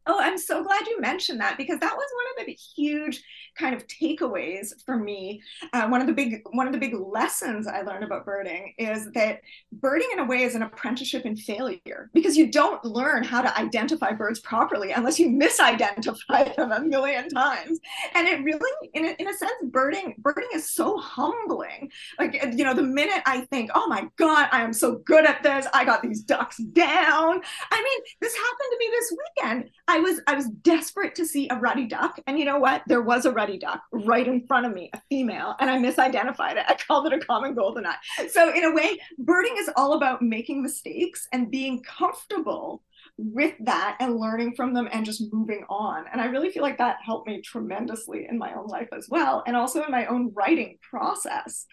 Oh, 0.06 0.18
I'm 0.20 0.36
so 0.36 0.62
glad 0.62 0.86
you 0.86 1.00
mentioned 1.00 1.40
that 1.40 1.56
because 1.56 1.80
that 1.80 1.96
was 1.96 2.06
one 2.14 2.40
of 2.40 2.46
the 2.46 2.52
huge 2.52 3.22
kind 3.56 3.74
of 3.74 3.86
takeaways 3.86 4.72
for 4.84 4.96
me. 4.96 5.42
Uh, 5.72 5.88
one 5.88 6.00
of 6.00 6.06
the 6.06 6.12
big 6.12 6.42
one 6.52 6.66
of 6.66 6.72
the 6.72 6.78
big 6.78 6.94
lessons 6.94 7.66
I 7.66 7.82
learned 7.82 8.04
about 8.04 8.24
birding 8.26 8.74
is 8.78 9.10
that 9.12 9.40
birding 9.72 10.08
in 10.12 10.18
a 10.18 10.24
way 10.24 10.42
is 10.42 10.54
an 10.54 10.62
apprenticeship 10.62 11.24
in 11.24 11.36
failure 11.36 12.10
because 12.12 12.36
you 12.36 12.50
don't 12.50 12.84
learn 12.84 13.24
how 13.24 13.40
to 13.40 13.58
identify 13.58 14.12
birds 14.12 14.40
properly 14.40 14.92
unless 14.92 15.18
you 15.18 15.28
misidentify 15.30 16.54
them 16.56 16.72
a 16.72 16.80
million 16.80 17.28
times. 17.30 17.78
And 18.14 18.28
it 18.28 18.42
really, 18.42 18.90
in 18.94 19.06
a, 19.06 19.16
in 19.18 19.28
a 19.28 19.32
sense, 19.32 19.52
birding 19.64 20.16
birding 20.18 20.48
is 20.54 20.70
so 20.70 20.98
humbling. 20.98 21.90
Like 22.18 22.42
you 22.56 22.64
know, 22.64 22.74
the 22.74 22.82
minute 22.82 23.22
I 23.26 23.42
think, 23.42 23.70
oh 23.74 23.86
my 23.88 24.08
god, 24.16 24.48
I 24.52 24.62
am 24.62 24.72
so 24.72 24.96
good 24.96 25.24
at 25.24 25.42
this, 25.42 25.66
I 25.72 25.84
got 25.84 26.02
these 26.02 26.22
ducks 26.22 26.58
down. 26.58 27.40
I 27.70 27.82
mean, 27.82 28.00
this 28.20 28.34
happened 28.34 28.70
to 28.70 28.78
me 28.78 28.88
this 28.90 29.14
weekend. 29.36 29.70
Was 29.98 30.20
I 30.26 30.34
was 30.34 30.48
desperate 30.48 31.14
to 31.16 31.26
see 31.26 31.48
a 31.48 31.56
ruddy 31.56 31.86
duck, 31.86 32.18
and 32.26 32.38
you 32.38 32.44
know 32.44 32.58
what? 32.58 32.82
There 32.86 33.02
was 33.02 33.24
a 33.26 33.32
ruddy 33.32 33.58
duck 33.58 33.82
right 33.92 34.26
in 34.26 34.46
front 34.46 34.66
of 34.66 34.72
me, 34.72 34.90
a 34.92 35.00
female, 35.08 35.54
and 35.60 35.70
I 35.70 35.78
misidentified 35.78 36.56
it. 36.56 36.64
I 36.68 36.74
called 36.74 37.06
it 37.06 37.12
a 37.12 37.18
common 37.18 37.54
goldeneye. 37.54 37.96
So 38.30 38.52
in 38.52 38.64
a 38.64 38.72
way, 38.72 38.98
birding 39.18 39.56
is 39.58 39.70
all 39.76 39.94
about 39.94 40.22
making 40.22 40.62
mistakes 40.62 41.28
and 41.32 41.50
being 41.50 41.82
comfortable 41.82 42.82
with 43.16 43.54
that 43.60 43.96
and 44.00 44.16
learning 44.16 44.54
from 44.56 44.74
them 44.74 44.88
and 44.92 45.04
just 45.04 45.32
moving 45.32 45.64
on. 45.68 46.04
And 46.10 46.20
I 46.20 46.26
really 46.26 46.50
feel 46.50 46.62
like 46.62 46.78
that 46.78 46.96
helped 47.04 47.28
me 47.28 47.40
tremendously 47.40 48.26
in 48.28 48.38
my 48.38 48.52
own 48.54 48.66
life 48.66 48.88
as 48.92 49.08
well. 49.08 49.44
And 49.46 49.56
also 49.56 49.84
in 49.84 49.90
my 49.90 50.06
own 50.06 50.32
writing 50.34 50.78
process 50.82 51.66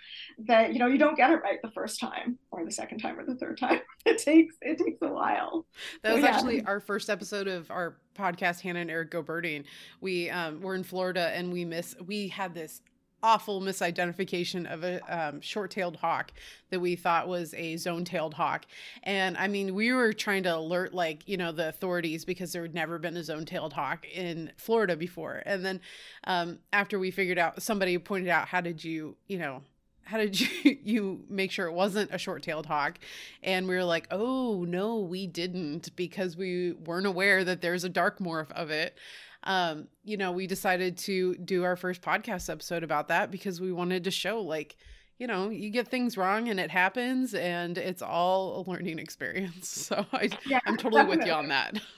that, 0.45 0.73
you 0.73 0.79
know, 0.79 0.85
you 0.85 0.99
don't 0.99 1.17
get 1.17 1.31
it 1.31 1.41
right 1.41 1.59
the 1.63 1.71
first 1.71 1.99
time 1.99 2.37
or 2.51 2.63
the 2.63 2.71
second 2.71 2.99
time 2.99 3.17
or 3.17 3.25
the 3.25 3.35
third 3.35 3.57
time. 3.57 3.81
It 4.03 4.17
takes, 4.17 4.55
it 4.61 4.79
takes 4.79 4.97
a 5.03 5.07
while. 5.07 5.67
That 6.01 6.13
was 6.13 6.21
so, 6.21 6.27
yeah. 6.27 6.33
actually 6.33 6.63
our 6.63 6.79
first 6.79 7.07
episode 7.07 7.47
of 7.47 7.69
our 7.69 7.97
podcast, 8.15 8.59
Hannah 8.59 8.79
and 8.79 8.89
Eric 8.89 9.11
Go 9.11 9.21
Birding. 9.21 9.63
We 10.01 10.27
um, 10.31 10.59
were 10.59 10.73
in 10.73 10.81
Florida 10.81 11.29
and 11.35 11.53
we 11.53 11.65
miss, 11.65 11.95
we 12.03 12.27
had 12.27 12.55
this 12.55 12.81
awful 13.23 13.61
misidentification 13.61 14.71
of 14.71 14.83
a 14.83 14.99
um, 15.09 15.41
short-tailed 15.41 15.97
hawk 15.97 16.31
that 16.69 16.79
we 16.79 16.95
thought 16.95 17.27
was 17.27 17.53
a 17.53 17.77
zone-tailed 17.77 18.33
hawk. 18.33 18.65
And 19.03 19.37
i 19.37 19.47
mean 19.47 19.75
we 19.75 19.91
were 19.91 20.13
trying 20.13 20.43
to 20.43 20.55
alert 20.55 20.93
like 20.93 21.27
you 21.27 21.37
know 21.37 21.51
the 21.51 21.67
authorities 21.67 22.25
because 22.25 22.53
there 22.53 22.61
had 22.61 22.73
never 22.73 22.97
been 22.97 23.17
a 23.17 23.23
zone-tailed 23.23 23.73
hawk 23.73 24.07
in 24.07 24.51
florida 24.57 24.95
before. 24.95 25.43
And 25.45 25.65
then 25.65 25.81
um, 26.25 26.59
after 26.73 26.99
we 26.99 27.11
figured 27.11 27.37
out 27.37 27.61
somebody 27.61 27.97
pointed 27.97 28.29
out 28.29 28.47
how 28.47 28.61
did 28.61 28.83
you 28.83 29.15
you 29.27 29.37
know 29.37 29.63
how 30.03 30.17
did 30.17 30.39
you 30.63 30.77
you 30.83 31.23
make 31.29 31.51
sure 31.51 31.67
it 31.67 31.73
wasn't 31.73 32.13
a 32.13 32.17
short-tailed 32.17 32.65
hawk? 32.65 32.99
And 33.43 33.67
we 33.67 33.75
were 33.75 33.83
like 33.83 34.07
oh 34.11 34.65
no 34.67 34.99
we 34.99 35.27
didn't 35.27 35.95
because 35.95 36.35
we 36.35 36.73
weren't 36.73 37.07
aware 37.07 37.43
that 37.43 37.61
there's 37.61 37.83
a 37.83 37.89
dark 37.89 38.19
morph 38.19 38.51
of 38.51 38.71
it 38.71 38.97
um, 39.43 39.87
you 40.03 40.17
know, 40.17 40.31
we 40.31 40.47
decided 40.47 40.97
to 40.99 41.35
do 41.35 41.63
our 41.63 41.75
first 41.75 42.01
podcast 42.01 42.49
episode 42.49 42.83
about 42.83 43.07
that 43.07 43.31
because 43.31 43.59
we 43.59 43.71
wanted 43.71 44.03
to 44.03 44.11
show 44.11 44.41
like, 44.41 44.75
you 45.17 45.27
know, 45.27 45.49
you 45.49 45.69
get 45.69 45.87
things 45.87 46.17
wrong 46.17 46.49
and 46.49 46.59
it 46.59 46.71
happens 46.71 47.33
and 47.33 47.77
it's 47.77 48.01
all 48.01 48.59
a 48.59 48.69
learning 48.69 48.99
experience. 48.99 49.69
So 49.91 50.05
I, 50.13 50.29
yeah, 50.45 50.59
I'm 50.65 50.77
totally 50.77 51.01
definitely. 51.01 51.17
with 51.17 51.25
you 51.27 51.33
on 51.33 51.47
that. 51.49 51.79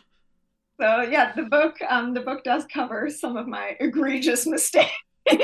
So 0.81 1.01
yeah, 1.01 1.31
the 1.35 1.43
book 1.43 1.77
um, 1.87 2.15
the 2.15 2.21
book 2.21 2.43
does 2.43 2.65
cover 2.65 3.07
some 3.09 3.37
of 3.37 3.47
my 3.47 3.77
egregious 3.79 4.47
mistakes. 4.47 4.89
but 5.27 5.37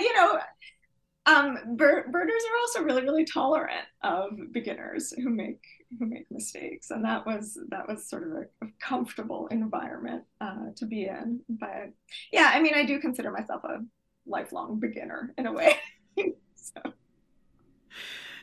you 0.00 0.14
know, 0.14 0.40
um, 1.26 1.58
bir- 1.76 2.06
birders 2.10 2.42
are 2.50 2.58
also 2.60 2.82
really 2.84 3.02
really 3.02 3.26
tolerant 3.26 3.86
of 4.02 4.30
beginners 4.50 5.12
who 5.22 5.28
make 5.28 5.60
who 5.98 6.06
make 6.06 6.30
mistakes, 6.30 6.90
and 6.90 7.04
that 7.04 7.26
was 7.26 7.58
that 7.68 7.88
was 7.88 8.08
sort 8.08 8.24
of 8.24 8.32
a, 8.32 8.66
a 8.66 8.68
comfortable 8.80 9.48
environment 9.48 10.24
uh, 10.40 10.70
to 10.76 10.86
be 10.86 11.04
in. 11.04 11.40
But 11.48 11.90
yeah, 12.32 12.50
I 12.52 12.60
mean, 12.60 12.74
I 12.74 12.84
do 12.84 13.00
consider 13.00 13.30
myself 13.30 13.64
a 13.64 13.80
lifelong 14.26 14.78
beginner 14.78 15.32
in 15.38 15.46
a 15.46 15.52
way. 15.52 15.76
so. 16.54 16.92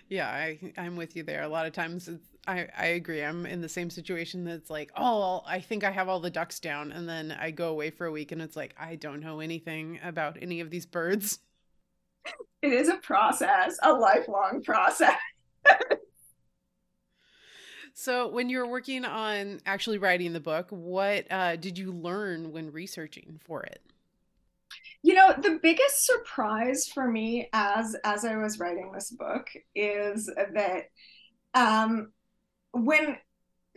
Yeah, 0.09 0.27
I 0.27 0.73
I'm 0.77 0.95
with 0.95 1.15
you 1.15 1.23
there. 1.23 1.43
A 1.43 1.47
lot 1.47 1.65
of 1.65 1.73
times 1.73 2.09
I 2.47 2.67
I 2.77 2.85
agree. 2.87 3.23
I'm 3.23 3.45
in 3.45 3.61
the 3.61 3.69
same 3.69 3.89
situation 3.89 4.43
that's 4.43 4.69
like, 4.69 4.91
"Oh, 4.95 5.41
I 5.45 5.59
think 5.59 5.83
I 5.83 5.91
have 5.91 6.09
all 6.09 6.19
the 6.19 6.29
ducks 6.29 6.59
down." 6.59 6.91
And 6.91 7.07
then 7.07 7.31
I 7.31 7.51
go 7.51 7.69
away 7.69 7.89
for 7.89 8.05
a 8.05 8.11
week 8.11 8.31
and 8.31 8.41
it's 8.41 8.55
like, 8.55 8.75
"I 8.79 8.95
don't 8.95 9.19
know 9.19 9.39
anything 9.39 9.99
about 10.03 10.37
any 10.41 10.59
of 10.61 10.69
these 10.69 10.85
birds." 10.85 11.39
It 12.61 12.73
is 12.73 12.89
a 12.89 12.95
process, 12.95 13.77
a 13.83 13.93
lifelong 13.93 14.63
process. 14.63 15.19
So, 17.95 18.27
when 18.27 18.49
you 18.49 18.59
were 18.59 18.67
working 18.67 19.05
on 19.05 19.59
actually 19.65 19.97
writing 19.97 20.33
the 20.33 20.39
book, 20.39 20.67
what 20.69 21.25
uh, 21.31 21.55
did 21.55 21.77
you 21.77 21.91
learn 21.91 22.51
when 22.51 22.71
researching 22.71 23.39
for 23.43 23.63
it? 23.63 23.81
you 25.05 25.13
know 25.13 25.33
the 25.37 25.59
biggest 25.61 26.05
surprise 26.05 26.87
for 26.87 27.07
me 27.07 27.47
as 27.53 27.95
as 28.03 28.25
i 28.25 28.35
was 28.35 28.59
writing 28.59 28.91
this 28.91 29.11
book 29.11 29.47
is 29.75 30.29
that 30.53 30.85
um 31.53 32.11
when 32.71 33.15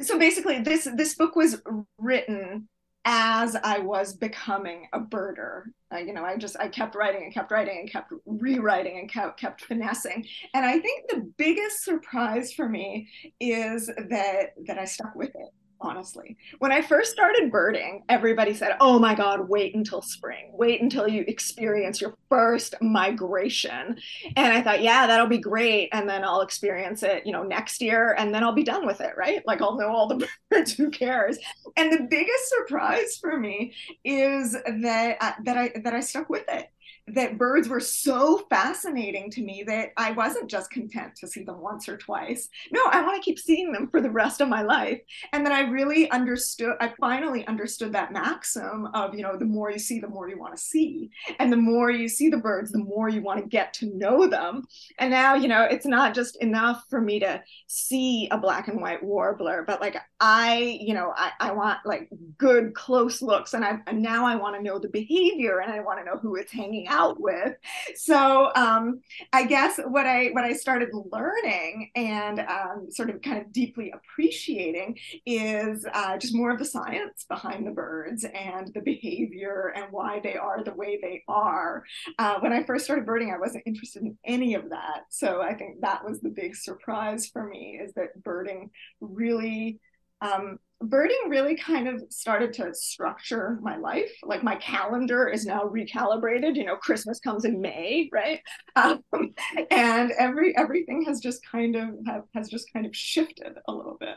so 0.00 0.18
basically 0.18 0.60
this 0.60 0.88
this 0.96 1.14
book 1.14 1.36
was 1.36 1.60
written 1.98 2.66
as 3.10 3.56
i 3.64 3.78
was 3.78 4.12
becoming 4.12 4.86
a 4.92 5.00
birder. 5.00 5.62
Uh, 5.90 5.96
you 5.96 6.12
know 6.12 6.22
i 6.22 6.36
just 6.36 6.56
i 6.60 6.68
kept 6.68 6.94
writing 6.94 7.22
and 7.24 7.32
kept 7.32 7.50
writing 7.50 7.78
and 7.80 7.90
kept 7.90 8.12
rewriting 8.26 8.98
and 8.98 9.10
kept 9.10 9.40
kept 9.40 9.62
finessing. 9.62 10.26
And 10.52 10.66
i 10.66 10.78
think 10.78 11.08
the 11.08 11.32
biggest 11.38 11.84
surprise 11.84 12.52
for 12.52 12.68
me 12.68 13.08
is 13.40 13.86
that 13.86 14.52
that 14.66 14.78
i 14.78 14.84
stuck 14.84 15.14
with 15.14 15.30
it 15.34 15.52
honestly. 15.80 16.36
When 16.58 16.72
I 16.72 16.82
first 16.82 17.12
started 17.12 17.50
birding, 17.50 18.02
everybody 18.08 18.54
said, 18.54 18.76
Oh 18.80 18.98
my 18.98 19.14
God, 19.14 19.48
wait 19.48 19.74
until 19.74 20.02
spring. 20.02 20.50
Wait 20.52 20.80
until 20.80 21.08
you 21.08 21.24
experience 21.26 22.00
your 22.00 22.14
first 22.28 22.74
migration. 22.80 23.96
And 24.36 24.52
I 24.52 24.62
thought, 24.62 24.82
Yeah, 24.82 25.06
that'll 25.06 25.26
be 25.26 25.38
great. 25.38 25.88
And 25.92 26.08
then 26.08 26.24
I'll 26.24 26.40
experience 26.40 27.02
it, 27.02 27.24
you 27.26 27.32
know, 27.32 27.42
next 27.42 27.80
year 27.80 28.14
and 28.18 28.34
then 28.34 28.42
I'll 28.42 28.52
be 28.52 28.64
done 28.64 28.86
with 28.86 29.00
it, 29.00 29.14
right? 29.16 29.42
Like 29.46 29.62
I'll 29.62 29.76
know 29.78 29.88
all 29.88 30.08
the 30.08 30.26
birds, 30.50 30.72
who 30.76 30.90
cares? 30.90 31.38
And 31.76 31.92
the 31.92 32.06
biggest 32.10 32.48
surprise 32.48 33.18
for 33.20 33.38
me 33.38 33.74
is 34.04 34.52
that, 34.52 35.16
uh, 35.20 35.32
that 35.44 35.56
I, 35.56 35.72
that 35.82 35.94
I 35.94 36.00
stuck 36.00 36.28
with 36.28 36.44
it 36.48 36.68
that 37.14 37.38
birds 37.38 37.68
were 37.68 37.80
so 37.80 38.44
fascinating 38.50 39.30
to 39.32 39.42
me 39.42 39.64
that 39.66 39.90
I 39.96 40.12
wasn't 40.12 40.50
just 40.50 40.70
content 40.70 41.14
to 41.16 41.26
see 41.26 41.42
them 41.42 41.60
once 41.60 41.88
or 41.88 41.96
twice. 41.96 42.48
No, 42.70 42.82
I 42.90 43.02
want 43.02 43.16
to 43.16 43.24
keep 43.24 43.38
seeing 43.38 43.72
them 43.72 43.88
for 43.88 44.00
the 44.00 44.10
rest 44.10 44.40
of 44.40 44.48
my 44.48 44.62
life. 44.62 45.00
And 45.32 45.44
then 45.44 45.52
I 45.52 45.60
really 45.60 46.10
understood, 46.10 46.74
I 46.80 46.92
finally 47.00 47.46
understood 47.46 47.92
that 47.92 48.12
maxim 48.12 48.88
of, 48.94 49.14
you 49.14 49.22
know, 49.22 49.36
the 49.36 49.44
more 49.44 49.70
you 49.70 49.78
see, 49.78 50.00
the 50.00 50.08
more 50.08 50.28
you 50.28 50.38
want 50.38 50.56
to 50.56 50.62
see. 50.62 51.10
And 51.38 51.52
the 51.52 51.56
more 51.56 51.90
you 51.90 52.08
see 52.08 52.28
the 52.28 52.36
birds, 52.36 52.72
the 52.72 52.78
more 52.78 53.08
you 53.08 53.22
want 53.22 53.40
to 53.40 53.48
get 53.48 53.72
to 53.74 53.86
know 53.96 54.28
them. 54.28 54.66
And 54.98 55.10
now, 55.10 55.34
you 55.34 55.48
know, 55.48 55.62
it's 55.64 55.86
not 55.86 56.14
just 56.14 56.36
enough 56.42 56.84
for 56.90 57.00
me 57.00 57.20
to 57.20 57.42
see 57.66 58.28
a 58.30 58.38
black 58.38 58.68
and 58.68 58.80
white 58.80 59.02
warbler, 59.02 59.64
but 59.66 59.80
like 59.80 59.96
I, 60.20 60.78
you 60.80 60.94
know, 60.94 61.12
I, 61.16 61.32
I 61.40 61.52
want 61.52 61.78
like 61.84 62.08
good 62.36 62.74
close 62.74 63.22
looks. 63.22 63.54
And 63.54 63.64
I 63.64 63.78
and 63.86 64.02
now 64.02 64.26
I 64.26 64.36
want 64.36 64.56
to 64.56 64.62
know 64.62 64.78
the 64.78 64.88
behavior 64.88 65.60
and 65.60 65.72
I 65.72 65.80
want 65.80 65.98
to 66.00 66.04
know 66.04 66.18
who 66.18 66.36
it's 66.36 66.52
hanging 66.52 66.88
out 66.88 66.97
out 66.98 67.20
with. 67.20 67.54
So 67.94 68.50
um, 68.54 69.00
I 69.32 69.44
guess 69.46 69.78
what 69.86 70.06
I 70.06 70.28
what 70.32 70.44
I 70.44 70.52
started 70.52 70.88
learning 70.92 71.90
and 71.94 72.40
um, 72.40 72.86
sort 72.90 73.10
of 73.10 73.22
kind 73.22 73.40
of 73.40 73.52
deeply 73.52 73.92
appreciating 73.92 74.98
is 75.24 75.86
uh, 75.94 76.18
just 76.18 76.34
more 76.34 76.50
of 76.50 76.58
the 76.58 76.64
science 76.64 77.24
behind 77.28 77.66
the 77.66 77.70
birds 77.70 78.24
and 78.24 78.72
the 78.74 78.80
behavior 78.80 79.72
and 79.76 79.86
why 79.90 80.20
they 80.22 80.36
are 80.36 80.64
the 80.64 80.74
way 80.74 80.98
they 81.00 81.22
are. 81.28 81.84
Uh, 82.18 82.38
when 82.40 82.52
I 82.52 82.64
first 82.64 82.84
started 82.84 83.06
birding, 83.06 83.32
I 83.32 83.38
wasn't 83.38 83.64
interested 83.66 84.02
in 84.02 84.18
any 84.24 84.54
of 84.54 84.70
that. 84.70 85.04
So 85.10 85.40
I 85.40 85.54
think 85.54 85.80
that 85.80 86.04
was 86.04 86.20
the 86.20 86.30
big 86.30 86.56
surprise 86.56 87.28
for 87.28 87.46
me 87.46 87.80
is 87.82 87.92
that 87.94 88.22
birding 88.22 88.70
really 89.00 89.80
um, 90.20 90.58
birding 90.80 91.28
really 91.28 91.56
kind 91.56 91.88
of 91.88 92.02
started 92.10 92.52
to 92.54 92.74
structure 92.74 93.58
my 93.62 93.76
life. 93.76 94.10
Like 94.22 94.42
my 94.42 94.56
calendar 94.56 95.28
is 95.28 95.44
now 95.46 95.62
recalibrated. 95.62 96.56
You 96.56 96.64
know, 96.64 96.76
Christmas 96.76 97.20
comes 97.20 97.44
in 97.44 97.60
May, 97.60 98.08
right? 98.12 98.40
Um, 98.76 99.02
and 99.70 100.12
every 100.18 100.56
everything 100.56 101.04
has 101.06 101.20
just 101.20 101.44
kind 101.44 101.76
of 101.76 101.88
have, 102.06 102.22
has 102.34 102.48
just 102.48 102.72
kind 102.72 102.86
of 102.86 102.94
shifted 102.94 103.54
a 103.66 103.72
little 103.72 103.96
bit. 103.98 104.16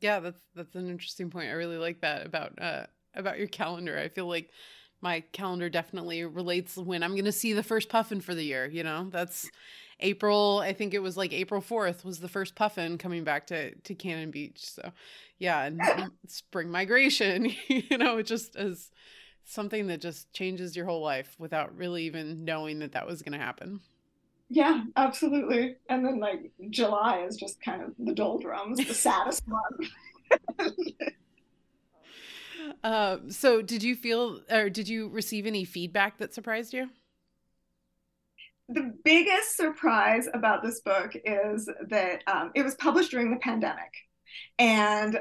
Yeah, 0.00 0.20
that's 0.20 0.40
that's 0.54 0.74
an 0.74 0.88
interesting 0.88 1.30
point. 1.30 1.48
I 1.48 1.52
really 1.52 1.78
like 1.78 2.00
that 2.00 2.26
about 2.26 2.60
uh 2.60 2.86
about 3.14 3.38
your 3.38 3.48
calendar. 3.48 3.98
I 3.98 4.08
feel 4.08 4.26
like 4.26 4.50
my 5.02 5.20
calendar 5.32 5.68
definitely 5.68 6.24
relates 6.24 6.76
when 6.76 7.02
I'm 7.02 7.10
going 7.10 7.24
to 7.24 7.32
see 7.32 7.52
the 7.52 7.62
first 7.64 7.88
puffin 7.88 8.20
for 8.20 8.34
the 8.34 8.44
year, 8.44 8.66
you 8.66 8.84
know? 8.84 9.08
That's 9.10 9.50
April, 10.02 10.60
I 10.62 10.72
think 10.72 10.94
it 10.94 11.00
was 11.00 11.16
like 11.16 11.32
April 11.32 11.62
4th 11.62 12.04
was 12.04 12.18
the 12.18 12.28
first 12.28 12.54
puffin 12.54 12.98
coming 12.98 13.24
back 13.24 13.46
to 13.48 13.74
to 13.74 13.94
Cannon 13.94 14.30
Beach. 14.30 14.64
So, 14.64 14.92
yeah, 15.38 15.64
and 15.64 15.80
spring 16.26 16.70
migration, 16.70 17.52
you 17.68 17.98
know, 17.98 18.18
it 18.18 18.26
just 18.26 18.56
is 18.56 18.90
something 19.44 19.86
that 19.88 20.00
just 20.00 20.32
changes 20.32 20.76
your 20.76 20.86
whole 20.86 21.02
life 21.02 21.34
without 21.38 21.76
really 21.76 22.04
even 22.04 22.44
knowing 22.44 22.78
that 22.80 22.92
that 22.92 23.06
was 23.06 23.22
going 23.22 23.38
to 23.38 23.44
happen. 23.44 23.80
Yeah, 24.48 24.82
absolutely. 24.96 25.76
And 25.88 26.04
then 26.04 26.20
like 26.20 26.52
July 26.68 27.24
is 27.26 27.36
just 27.36 27.62
kind 27.62 27.82
of 27.82 27.94
the 27.98 28.12
doldrums, 28.12 28.78
the 28.86 28.94
saddest 28.94 29.42
month. 29.48 30.76
uh, 32.84 33.16
so 33.28 33.62
did 33.62 33.82
you 33.82 33.96
feel 33.96 34.40
or 34.50 34.68
did 34.68 34.88
you 34.88 35.08
receive 35.08 35.46
any 35.46 35.64
feedback 35.64 36.18
that 36.18 36.34
surprised 36.34 36.74
you? 36.74 36.90
The 38.68 38.94
biggest 39.04 39.56
surprise 39.56 40.28
about 40.32 40.62
this 40.62 40.80
book 40.80 41.14
is 41.24 41.68
that 41.88 42.22
um, 42.26 42.50
it 42.54 42.62
was 42.62 42.74
published 42.76 43.10
during 43.10 43.30
the 43.30 43.38
pandemic. 43.38 43.92
And 44.58 45.20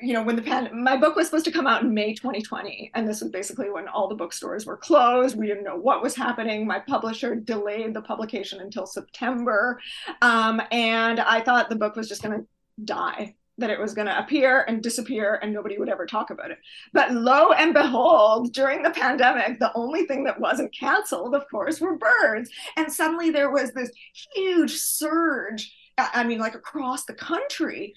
you 0.00 0.12
know, 0.12 0.24
when 0.24 0.34
the 0.34 0.42
pan, 0.42 0.82
my 0.82 0.96
book 0.96 1.14
was 1.14 1.26
supposed 1.26 1.44
to 1.44 1.52
come 1.52 1.68
out 1.68 1.82
in 1.82 1.94
May 1.94 2.14
2020, 2.14 2.90
and 2.94 3.06
this 3.06 3.20
was 3.20 3.30
basically 3.30 3.70
when 3.70 3.86
all 3.86 4.08
the 4.08 4.16
bookstores 4.16 4.66
were 4.66 4.76
closed. 4.76 5.36
We 5.36 5.46
didn't 5.46 5.62
know 5.62 5.76
what 5.76 6.02
was 6.02 6.16
happening. 6.16 6.66
My 6.66 6.80
publisher 6.80 7.36
delayed 7.36 7.94
the 7.94 8.02
publication 8.02 8.60
until 8.60 8.86
September, 8.86 9.80
um, 10.20 10.60
and 10.72 11.20
I 11.20 11.40
thought 11.40 11.68
the 11.68 11.76
book 11.76 11.94
was 11.94 12.08
just 12.08 12.24
going 12.24 12.40
to 12.40 12.46
die 12.84 13.36
that 13.58 13.70
it 13.70 13.78
was 13.78 13.94
going 13.94 14.06
to 14.06 14.18
appear 14.18 14.62
and 14.62 14.82
disappear 14.82 15.38
and 15.42 15.52
nobody 15.52 15.78
would 15.78 15.88
ever 15.88 16.06
talk 16.06 16.30
about 16.30 16.50
it. 16.50 16.58
But 16.92 17.12
lo 17.12 17.52
and 17.52 17.72
behold, 17.72 18.52
during 18.52 18.82
the 18.82 18.90
pandemic, 18.90 19.58
the 19.58 19.72
only 19.74 20.06
thing 20.06 20.24
that 20.24 20.40
wasn't 20.40 20.74
canceled, 20.74 21.34
of 21.34 21.48
course, 21.50 21.80
were 21.80 21.96
birds. 21.96 22.50
And 22.76 22.92
suddenly 22.92 23.30
there 23.30 23.50
was 23.50 23.72
this 23.72 23.90
huge 24.34 24.74
surge. 24.76 25.72
I 25.96 26.24
mean, 26.24 26.40
like 26.40 26.56
across 26.56 27.04
the 27.04 27.14
country, 27.14 27.94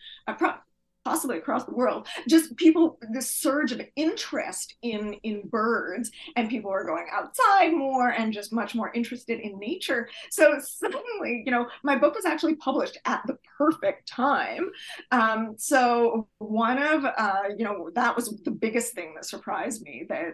possibly 1.07 1.37
across 1.37 1.63
the 1.63 1.73
world 1.73 2.05
just 2.27 2.53
people 2.57 2.99
this 3.13 3.29
surge 3.31 3.71
of 3.71 3.79
interest 3.95 4.75
in 4.81 5.13
in 5.23 5.41
birds 5.47 6.11
and 6.35 6.49
people 6.49 6.69
are 6.69 6.83
going 6.83 7.07
outside 7.13 7.71
more 7.71 8.09
and 8.09 8.33
just 8.33 8.51
much 8.51 8.75
more 8.75 8.91
interested 8.93 9.39
in 9.39 9.57
nature 9.57 10.09
so 10.29 10.59
suddenly 10.59 11.43
you 11.45 11.51
know 11.51 11.65
my 11.81 11.95
book 11.95 12.13
was 12.13 12.25
actually 12.25 12.55
published 12.55 12.97
at 13.05 13.21
the 13.25 13.37
perfect 13.57 14.05
time 14.05 14.69
um, 15.13 15.53
so 15.57 16.27
one 16.39 16.77
of 16.77 17.05
uh, 17.05 17.43
you 17.57 17.63
know 17.63 17.89
that 17.95 18.13
was 18.13 18.37
the 18.43 18.51
biggest 18.51 18.93
thing 18.93 19.13
that 19.15 19.23
surprised 19.23 19.81
me 19.83 20.05
that 20.09 20.33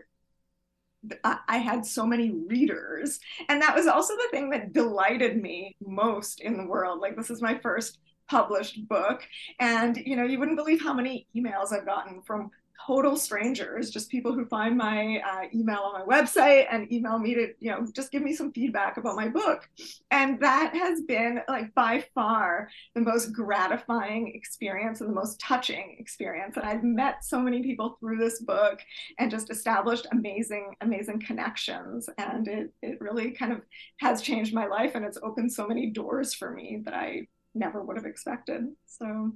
I 1.25 1.57
had 1.57 1.85
so 1.85 2.05
many 2.05 2.31
readers. 2.31 3.19
And 3.49 3.61
that 3.61 3.75
was 3.75 3.87
also 3.87 4.15
the 4.15 4.29
thing 4.31 4.51
that 4.51 4.71
delighted 4.71 5.35
me 5.41 5.75
most 5.85 6.39
in 6.39 6.55
the 6.55 6.65
world. 6.65 7.01
Like, 7.01 7.17
this 7.17 7.29
is 7.29 7.41
my 7.41 7.59
first 7.59 7.99
published 8.29 8.87
book. 8.87 9.21
And, 9.59 9.97
you 9.97 10.15
know, 10.15 10.23
you 10.23 10.39
wouldn't 10.39 10.57
believe 10.57 10.81
how 10.81 10.93
many 10.93 11.27
emails 11.35 11.73
I've 11.73 11.85
gotten 11.85 12.21
from 12.21 12.51
total 12.85 13.15
strangers, 13.15 13.89
just 13.89 14.09
people 14.09 14.33
who 14.33 14.45
find 14.45 14.77
my 14.77 15.21
uh, 15.25 15.43
email 15.53 15.79
on 15.79 15.93
my 15.93 16.05
website 16.05 16.65
and 16.69 16.91
email 16.91 17.17
me 17.17 17.33
to, 17.33 17.47
you 17.59 17.71
know, 17.71 17.85
just 17.93 18.11
give 18.11 18.21
me 18.21 18.33
some 18.33 18.51
feedback 18.51 18.97
about 18.97 19.15
my 19.15 19.27
book. 19.27 19.69
And 20.11 20.39
that 20.41 20.75
has 20.75 21.01
been 21.01 21.41
like 21.47 21.73
by 21.75 22.05
far 22.13 22.69
the 22.95 23.01
most 23.01 23.31
gratifying 23.31 24.33
experience 24.35 25.01
and 25.01 25.09
the 25.09 25.15
most 25.15 25.39
touching 25.39 25.95
experience. 25.99 26.57
And 26.57 26.65
I've 26.65 26.83
met 26.83 27.23
so 27.23 27.39
many 27.39 27.63
people 27.63 27.97
through 27.99 28.17
this 28.17 28.41
book 28.41 28.79
and 29.17 29.31
just 29.31 29.49
established 29.49 30.07
amazing, 30.11 30.75
amazing 30.81 31.21
connections. 31.21 32.09
And 32.17 32.47
it, 32.47 32.73
it 32.81 32.99
really 32.99 33.31
kind 33.31 33.53
of 33.53 33.61
has 33.99 34.21
changed 34.21 34.53
my 34.53 34.67
life 34.67 34.95
and 34.95 35.05
it's 35.05 35.19
opened 35.23 35.53
so 35.53 35.67
many 35.67 35.89
doors 35.91 36.33
for 36.33 36.51
me 36.51 36.81
that 36.83 36.93
I 36.93 37.27
never 37.55 37.83
would 37.83 37.97
have 37.97 38.05
expected. 38.05 38.67
So 38.85 39.31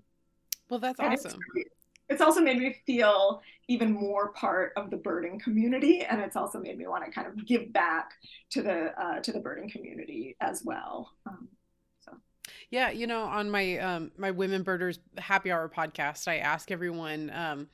Well, 0.70 0.80
that's 0.80 1.00
awesome. 1.00 1.40
It's, 1.56 1.70
it's 2.10 2.22
also 2.22 2.42
made 2.42 2.58
me 2.58 2.76
feel 2.86 3.42
even 3.68 3.92
more 3.92 4.30
part 4.30 4.72
of 4.78 4.90
the 4.90 4.98
birding 4.98 5.40
community, 5.40 6.04
and 6.04 6.22
it's 6.22 6.36
also 6.36 6.60
made 6.60 6.78
me 6.78 6.88
want 6.88 7.06
to 7.06 7.12
kind 7.12 7.28
of 7.28 7.46
give 7.46 7.74
back 7.74 8.14
to 8.52 8.62
the 8.62 8.94
uh, 9.02 9.20
to 9.20 9.32
the 9.32 9.40
birding 9.40 9.70
community 9.70 10.36
as 10.40 10.64
well. 10.64 11.12
Um, 11.26 11.50
so. 12.00 12.14
Yeah, 12.70 12.92
you 12.92 13.08
know, 13.08 13.24
on 13.24 13.50
my 13.50 13.78
um, 13.80 14.12
my 14.18 14.32
Women 14.32 14.64
Birders 14.64 15.00
Happy 15.18 15.52
Hour 15.52 15.70
podcast, 15.70 16.28
I 16.28 16.38
ask 16.38 16.72
everyone 16.72 17.30
um, 17.32 17.68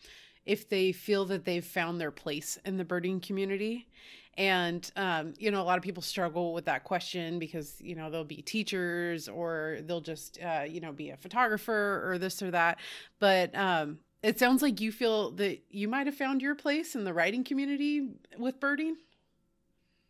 if 0.45 0.67
they 0.67 0.91
feel 0.91 1.25
that 1.25 1.45
they've 1.45 1.65
found 1.65 2.01
their 2.01 2.11
place 2.11 2.57
in 2.65 2.77
the 2.77 2.85
birding 2.85 3.19
community. 3.19 3.87
And, 4.37 4.89
um, 4.95 5.33
you 5.37 5.51
know, 5.51 5.61
a 5.61 5.63
lot 5.63 5.77
of 5.77 5.83
people 5.83 6.01
struggle 6.01 6.53
with 6.53 6.65
that 6.65 6.83
question 6.83 7.39
because, 7.39 7.75
you 7.79 7.95
know, 7.95 8.09
they'll 8.09 8.23
be 8.23 8.41
teachers 8.41 9.27
or 9.27 9.79
they'll 9.85 10.01
just, 10.01 10.39
uh, 10.41 10.63
you 10.67 10.81
know, 10.81 10.91
be 10.91 11.11
a 11.11 11.17
photographer 11.17 12.03
or 12.05 12.17
this 12.17 12.41
or 12.41 12.51
that. 12.51 12.79
But 13.19 13.55
um, 13.55 13.99
it 14.23 14.39
sounds 14.39 14.61
like 14.61 14.81
you 14.81 14.91
feel 14.91 15.31
that 15.31 15.59
you 15.69 15.87
might 15.87 16.07
have 16.07 16.15
found 16.15 16.41
your 16.41 16.55
place 16.55 16.95
in 16.95 17.03
the 17.03 17.13
writing 17.13 17.43
community 17.43 18.09
with 18.37 18.59
birding. 18.59 18.95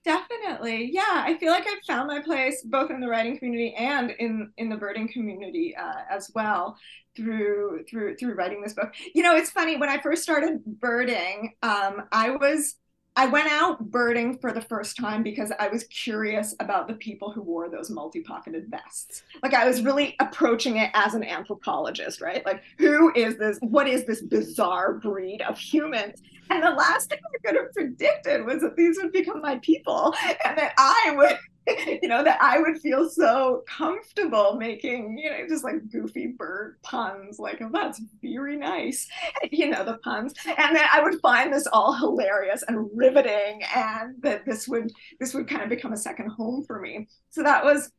Definitely. 0.06 0.90
Yeah, 0.92 1.24
I 1.26 1.38
feel 1.38 1.52
like 1.52 1.66
I've 1.66 1.84
found 1.88 2.08
my 2.08 2.20
place 2.20 2.62
both 2.64 2.92
in 2.92 3.00
the 3.00 3.08
writing 3.08 3.38
community 3.38 3.74
and 3.76 4.12
in 4.12 4.52
in 4.58 4.68
the 4.68 4.76
birding 4.76 5.08
community 5.08 5.76
uh, 5.78 6.02
as 6.10 6.30
well 6.36 6.78
through 7.16 7.86
through 7.90 8.18
through 8.18 8.34
writing 8.34 8.62
this 8.62 8.74
book. 8.74 8.94
You 9.16 9.24
know, 9.24 9.36
it's 9.36 9.50
funny 9.50 9.78
when 9.78 9.90
I 9.90 10.02
first 10.02 10.24
started 10.24 10.62
birding, 10.66 11.54
um, 11.64 12.04
I 12.12 12.32
was 12.32 12.76
I 13.16 13.28
went 13.28 13.52
out 13.52 13.92
birding 13.92 14.40
for 14.40 14.52
the 14.52 14.62
first 14.62 14.98
time 14.98 15.22
because 15.22 15.52
I 15.60 15.68
was 15.68 15.84
curious 15.86 16.56
about 16.60 16.88
the 16.88 16.96
people 16.96 17.32
who 17.32 17.44
wore 17.44 17.70
those 17.70 17.92
multi-pocketed 17.92 18.70
vests. 18.70 19.22
Like 19.44 19.54
I 19.54 19.68
was 19.68 19.84
really 19.84 20.16
approaching 20.20 20.78
it 20.78 20.90
as 20.96 21.14
an 21.14 21.24
anthropologist, 21.24 22.22
right? 22.22 22.44
Like 22.46 22.64
who 22.80 23.14
is 23.16 23.38
this 23.38 23.60
what 23.62 23.88
is 23.88 24.06
this 24.06 24.22
bizarre 24.22 24.96
breed 24.96 25.42
of 25.44 25.60
humans? 25.60 26.22
And 26.50 26.64
the 26.64 26.72
last 26.72 27.10
thing 27.10 27.20
I 27.24 27.48
could 27.48 27.56
have 27.56 27.72
predicted 27.74 28.46
was 28.46 28.62
that 28.62 28.76
these 28.76 28.98
would 29.02 29.12
become 29.12 29.42
my 29.42 29.60
people 29.60 30.14
and 30.46 30.58
that 30.58 30.74
I 30.78 31.14
would 31.16 31.38
you 32.02 32.08
know, 32.08 32.24
that 32.24 32.40
I 32.42 32.60
would 32.60 32.80
feel 32.80 33.10
so 33.10 33.64
comfortable 33.68 34.56
making, 34.56 35.18
you 35.18 35.30
know, 35.30 35.48
just 35.48 35.64
like 35.64 35.90
goofy 35.90 36.28
bird 36.28 36.78
puns, 36.84 37.40
like, 37.40 37.62
oh, 37.62 37.70
that's 37.72 38.02
very 38.22 38.58
nice, 38.58 39.08
you 39.52 39.70
know, 39.70 39.84
the 39.84 39.98
puns. 40.00 40.34
And 40.46 40.76
then 40.76 40.86
I 40.92 41.02
would 41.02 41.20
find 41.22 41.54
this 41.54 41.68
all 41.72 41.94
hilarious 41.94 42.64
and 42.68 42.90
riveting, 42.94 43.62
and 43.76 44.22
that 44.22 44.46
this 44.46 44.68
would 44.68 44.92
this 45.20 45.34
would 45.34 45.48
kind 45.48 45.64
of 45.64 45.70
become 45.70 45.94
a 45.94 45.98
second 45.98 46.30
home 46.30 46.64
for 46.66 46.80
me. 46.80 47.08
So 47.30 47.44
that 47.44 47.64
was 47.64 47.92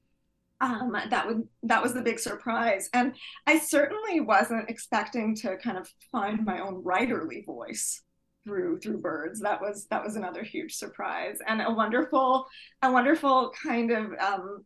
um, 0.61 0.97
that 1.11 1.27
would 1.27 1.49
that 1.65 1.83
was 1.83 1.95
the 1.95 2.03
big 2.03 2.19
surprise, 2.19 2.89
and 2.93 3.15
I 3.47 3.59
certainly 3.59 4.21
wasn't 4.21 4.71
expecting 4.71 5.35
to 5.37 5.57
kind 5.57 5.79
of 5.79 5.89
find 6.13 6.45
my 6.45 6.61
own 6.61 6.83
writerly 6.83 7.45
voice 7.45 8.03
through 8.45 8.79
through 8.79 8.99
birds 8.99 9.41
that 9.41 9.61
was 9.61 9.87
that 9.87 10.05
was 10.05 10.17
another 10.17 10.43
huge 10.43 10.75
surprise 10.75 11.39
and 11.47 11.63
a 11.63 11.71
wonderful 11.71 12.47
a 12.83 12.93
wonderful 12.93 13.53
kind 13.63 13.91
of 13.91 14.13
um, 14.19 14.65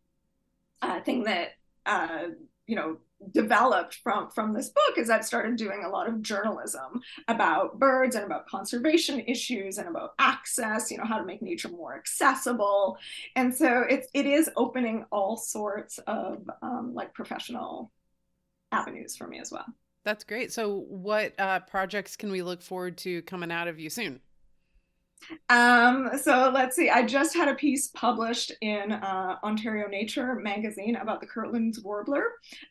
uh, 0.83 1.01
thing 1.01 1.25
that 1.25 1.51
uh, 1.87 2.27
you 2.67 2.77
know 2.77 2.99
developed 3.33 3.97
from 3.97 4.31
from 4.31 4.53
this 4.53 4.69
book 4.69 4.97
is 4.97 5.11
I've 5.11 5.25
started 5.25 5.57
doing 5.57 5.83
a 5.85 5.89
lot 5.89 6.09
of 6.09 6.23
journalism 6.23 7.01
about 7.27 7.79
birds 7.79 8.15
and 8.15 8.25
about 8.25 8.47
conservation 8.47 9.21
issues 9.21 9.79
and 9.79 9.89
about 9.89 10.15
access, 10.19 10.91
you 10.91 10.99
know, 10.99 11.05
how 11.05 11.19
to 11.19 11.25
make 11.25 11.43
nature 11.43 11.69
more 11.69 11.97
accessible. 11.97 12.97
And 13.35 13.55
so 13.55 13.85
it's 13.89 14.07
it 14.15 14.27
is 14.27 14.49
opening 14.57 15.05
all 15.11 15.37
sorts 15.37 15.99
of 16.07 16.49
um, 16.63 16.93
like 16.95 17.13
professional 17.13 17.91
avenues 18.71 19.17
for 19.17 19.27
me 19.27 19.41
as 19.41 19.51
well. 19.51 19.67
That's 20.09 20.25
great. 20.25 20.51
So, 20.55 20.87
what 20.89 21.39
uh, 21.39 21.61
projects 21.61 22.17
can 22.17 22.33
we 22.33 22.41
look 22.41 22.63
forward 22.63 22.97
to 22.99 23.21
coming 23.21 23.53
out 23.53 23.69
of 23.69 23.79
you 23.79 23.91
soon? 23.91 24.21
Um, 25.49 26.11
so 26.21 26.51
let's 26.55 26.77
see. 26.77 26.91
I 26.91 27.05
just 27.05 27.35
had 27.35 27.49
a 27.49 27.55
piece 27.55 27.89
published 27.89 28.53
in 28.61 28.93
uh, 28.93 29.37
Ontario 29.43 29.87
Nature 29.89 30.35
magazine 30.37 30.97
about 30.97 31.21
the 31.21 31.27
Kirtland's 31.27 31.81
warbler. 31.81 32.25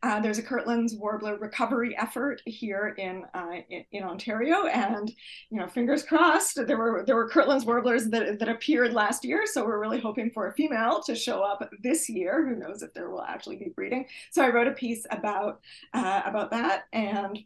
Uh, 0.04 0.20
there's 0.20 0.38
a 0.38 0.44
Kirtland's 0.44 0.96
warbler 0.96 1.38
recovery 1.38 1.96
effort 1.98 2.42
here 2.46 2.96
in, 2.98 3.26
uh, 3.34 3.62
in, 3.70 3.86
in 3.92 4.04
Ontario, 4.04 4.66
and 4.68 5.12
you 5.50 5.60
know, 5.60 5.68
fingers 5.68 6.04
crossed. 6.04 6.66
There 6.66 6.78
were 6.78 7.04
there 7.06 7.16
were 7.16 7.30
Kirtland's 7.30 7.66
warblers 7.66 8.08
that 8.10 8.40
that 8.40 8.50
appeared 8.50 8.94
last 8.94 9.24
year, 9.24 9.46
so 9.46 9.66
we're 9.66 9.80
really 9.80 10.00
hoping 10.00 10.32
for 10.32 10.48
a 10.48 10.54
female 10.54 11.02
to 11.04 11.16
show 11.16 11.42
up 11.42 11.70
this 11.84 12.10
year. 12.10 12.46
Who 12.48 12.56
knows 12.56 12.82
if 12.82 12.94
there 12.94 13.10
will 13.10 13.24
actually 13.24 13.58
be 13.58 13.70
breeding? 13.76 14.08
So 14.32 14.44
I 14.44 14.50
wrote 14.50 14.68
a 14.68 14.72
piece 14.72 15.06
about 15.12 15.62
uh, 15.94 16.22
about 16.26 16.52
that 16.52 16.86
and. 16.94 17.40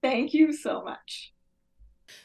Thank 0.02 0.34
you 0.34 0.52
so 0.52 0.82
much. 0.82 1.32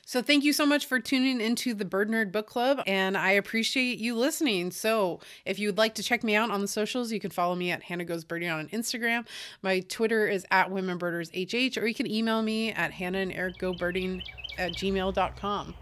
So, 0.05 0.21
thank 0.21 0.43
you 0.43 0.53
so 0.53 0.65
much 0.65 0.85
for 0.85 0.99
tuning 0.99 1.41
into 1.41 1.73
the 1.73 1.85
Bird 1.85 2.09
Nerd 2.09 2.31
Book 2.31 2.45
Club, 2.45 2.83
and 2.85 3.17
I 3.17 3.31
appreciate 3.31 3.97
you 3.97 4.15
listening. 4.15 4.69
So, 4.69 5.19
if 5.45 5.57
you 5.57 5.67
would 5.69 5.77
like 5.77 5.95
to 5.95 6.03
check 6.03 6.23
me 6.23 6.35
out 6.35 6.51
on 6.51 6.61
the 6.61 6.67
socials, 6.67 7.11
you 7.11 7.19
can 7.19 7.31
follow 7.31 7.55
me 7.55 7.71
at 7.71 7.83
Hannah 7.83 8.05
Goes 8.05 8.23
Birding 8.23 8.49
on 8.49 8.67
Instagram. 8.69 9.25
My 9.63 9.79
Twitter 9.79 10.27
is 10.27 10.45
at 10.51 10.69
Women 10.69 10.99
Birders 10.99 11.31
HH, 11.31 11.77
or 11.77 11.87
you 11.87 11.95
can 11.95 12.05
email 12.05 12.43
me 12.43 12.71
at 12.71 12.91
Hannah 12.91 13.19
and 13.19 13.31
Eric 13.31 13.57
Go 13.57 13.73
Birding 13.73 14.21
at 14.57 14.73
gmail.com. 14.73 15.73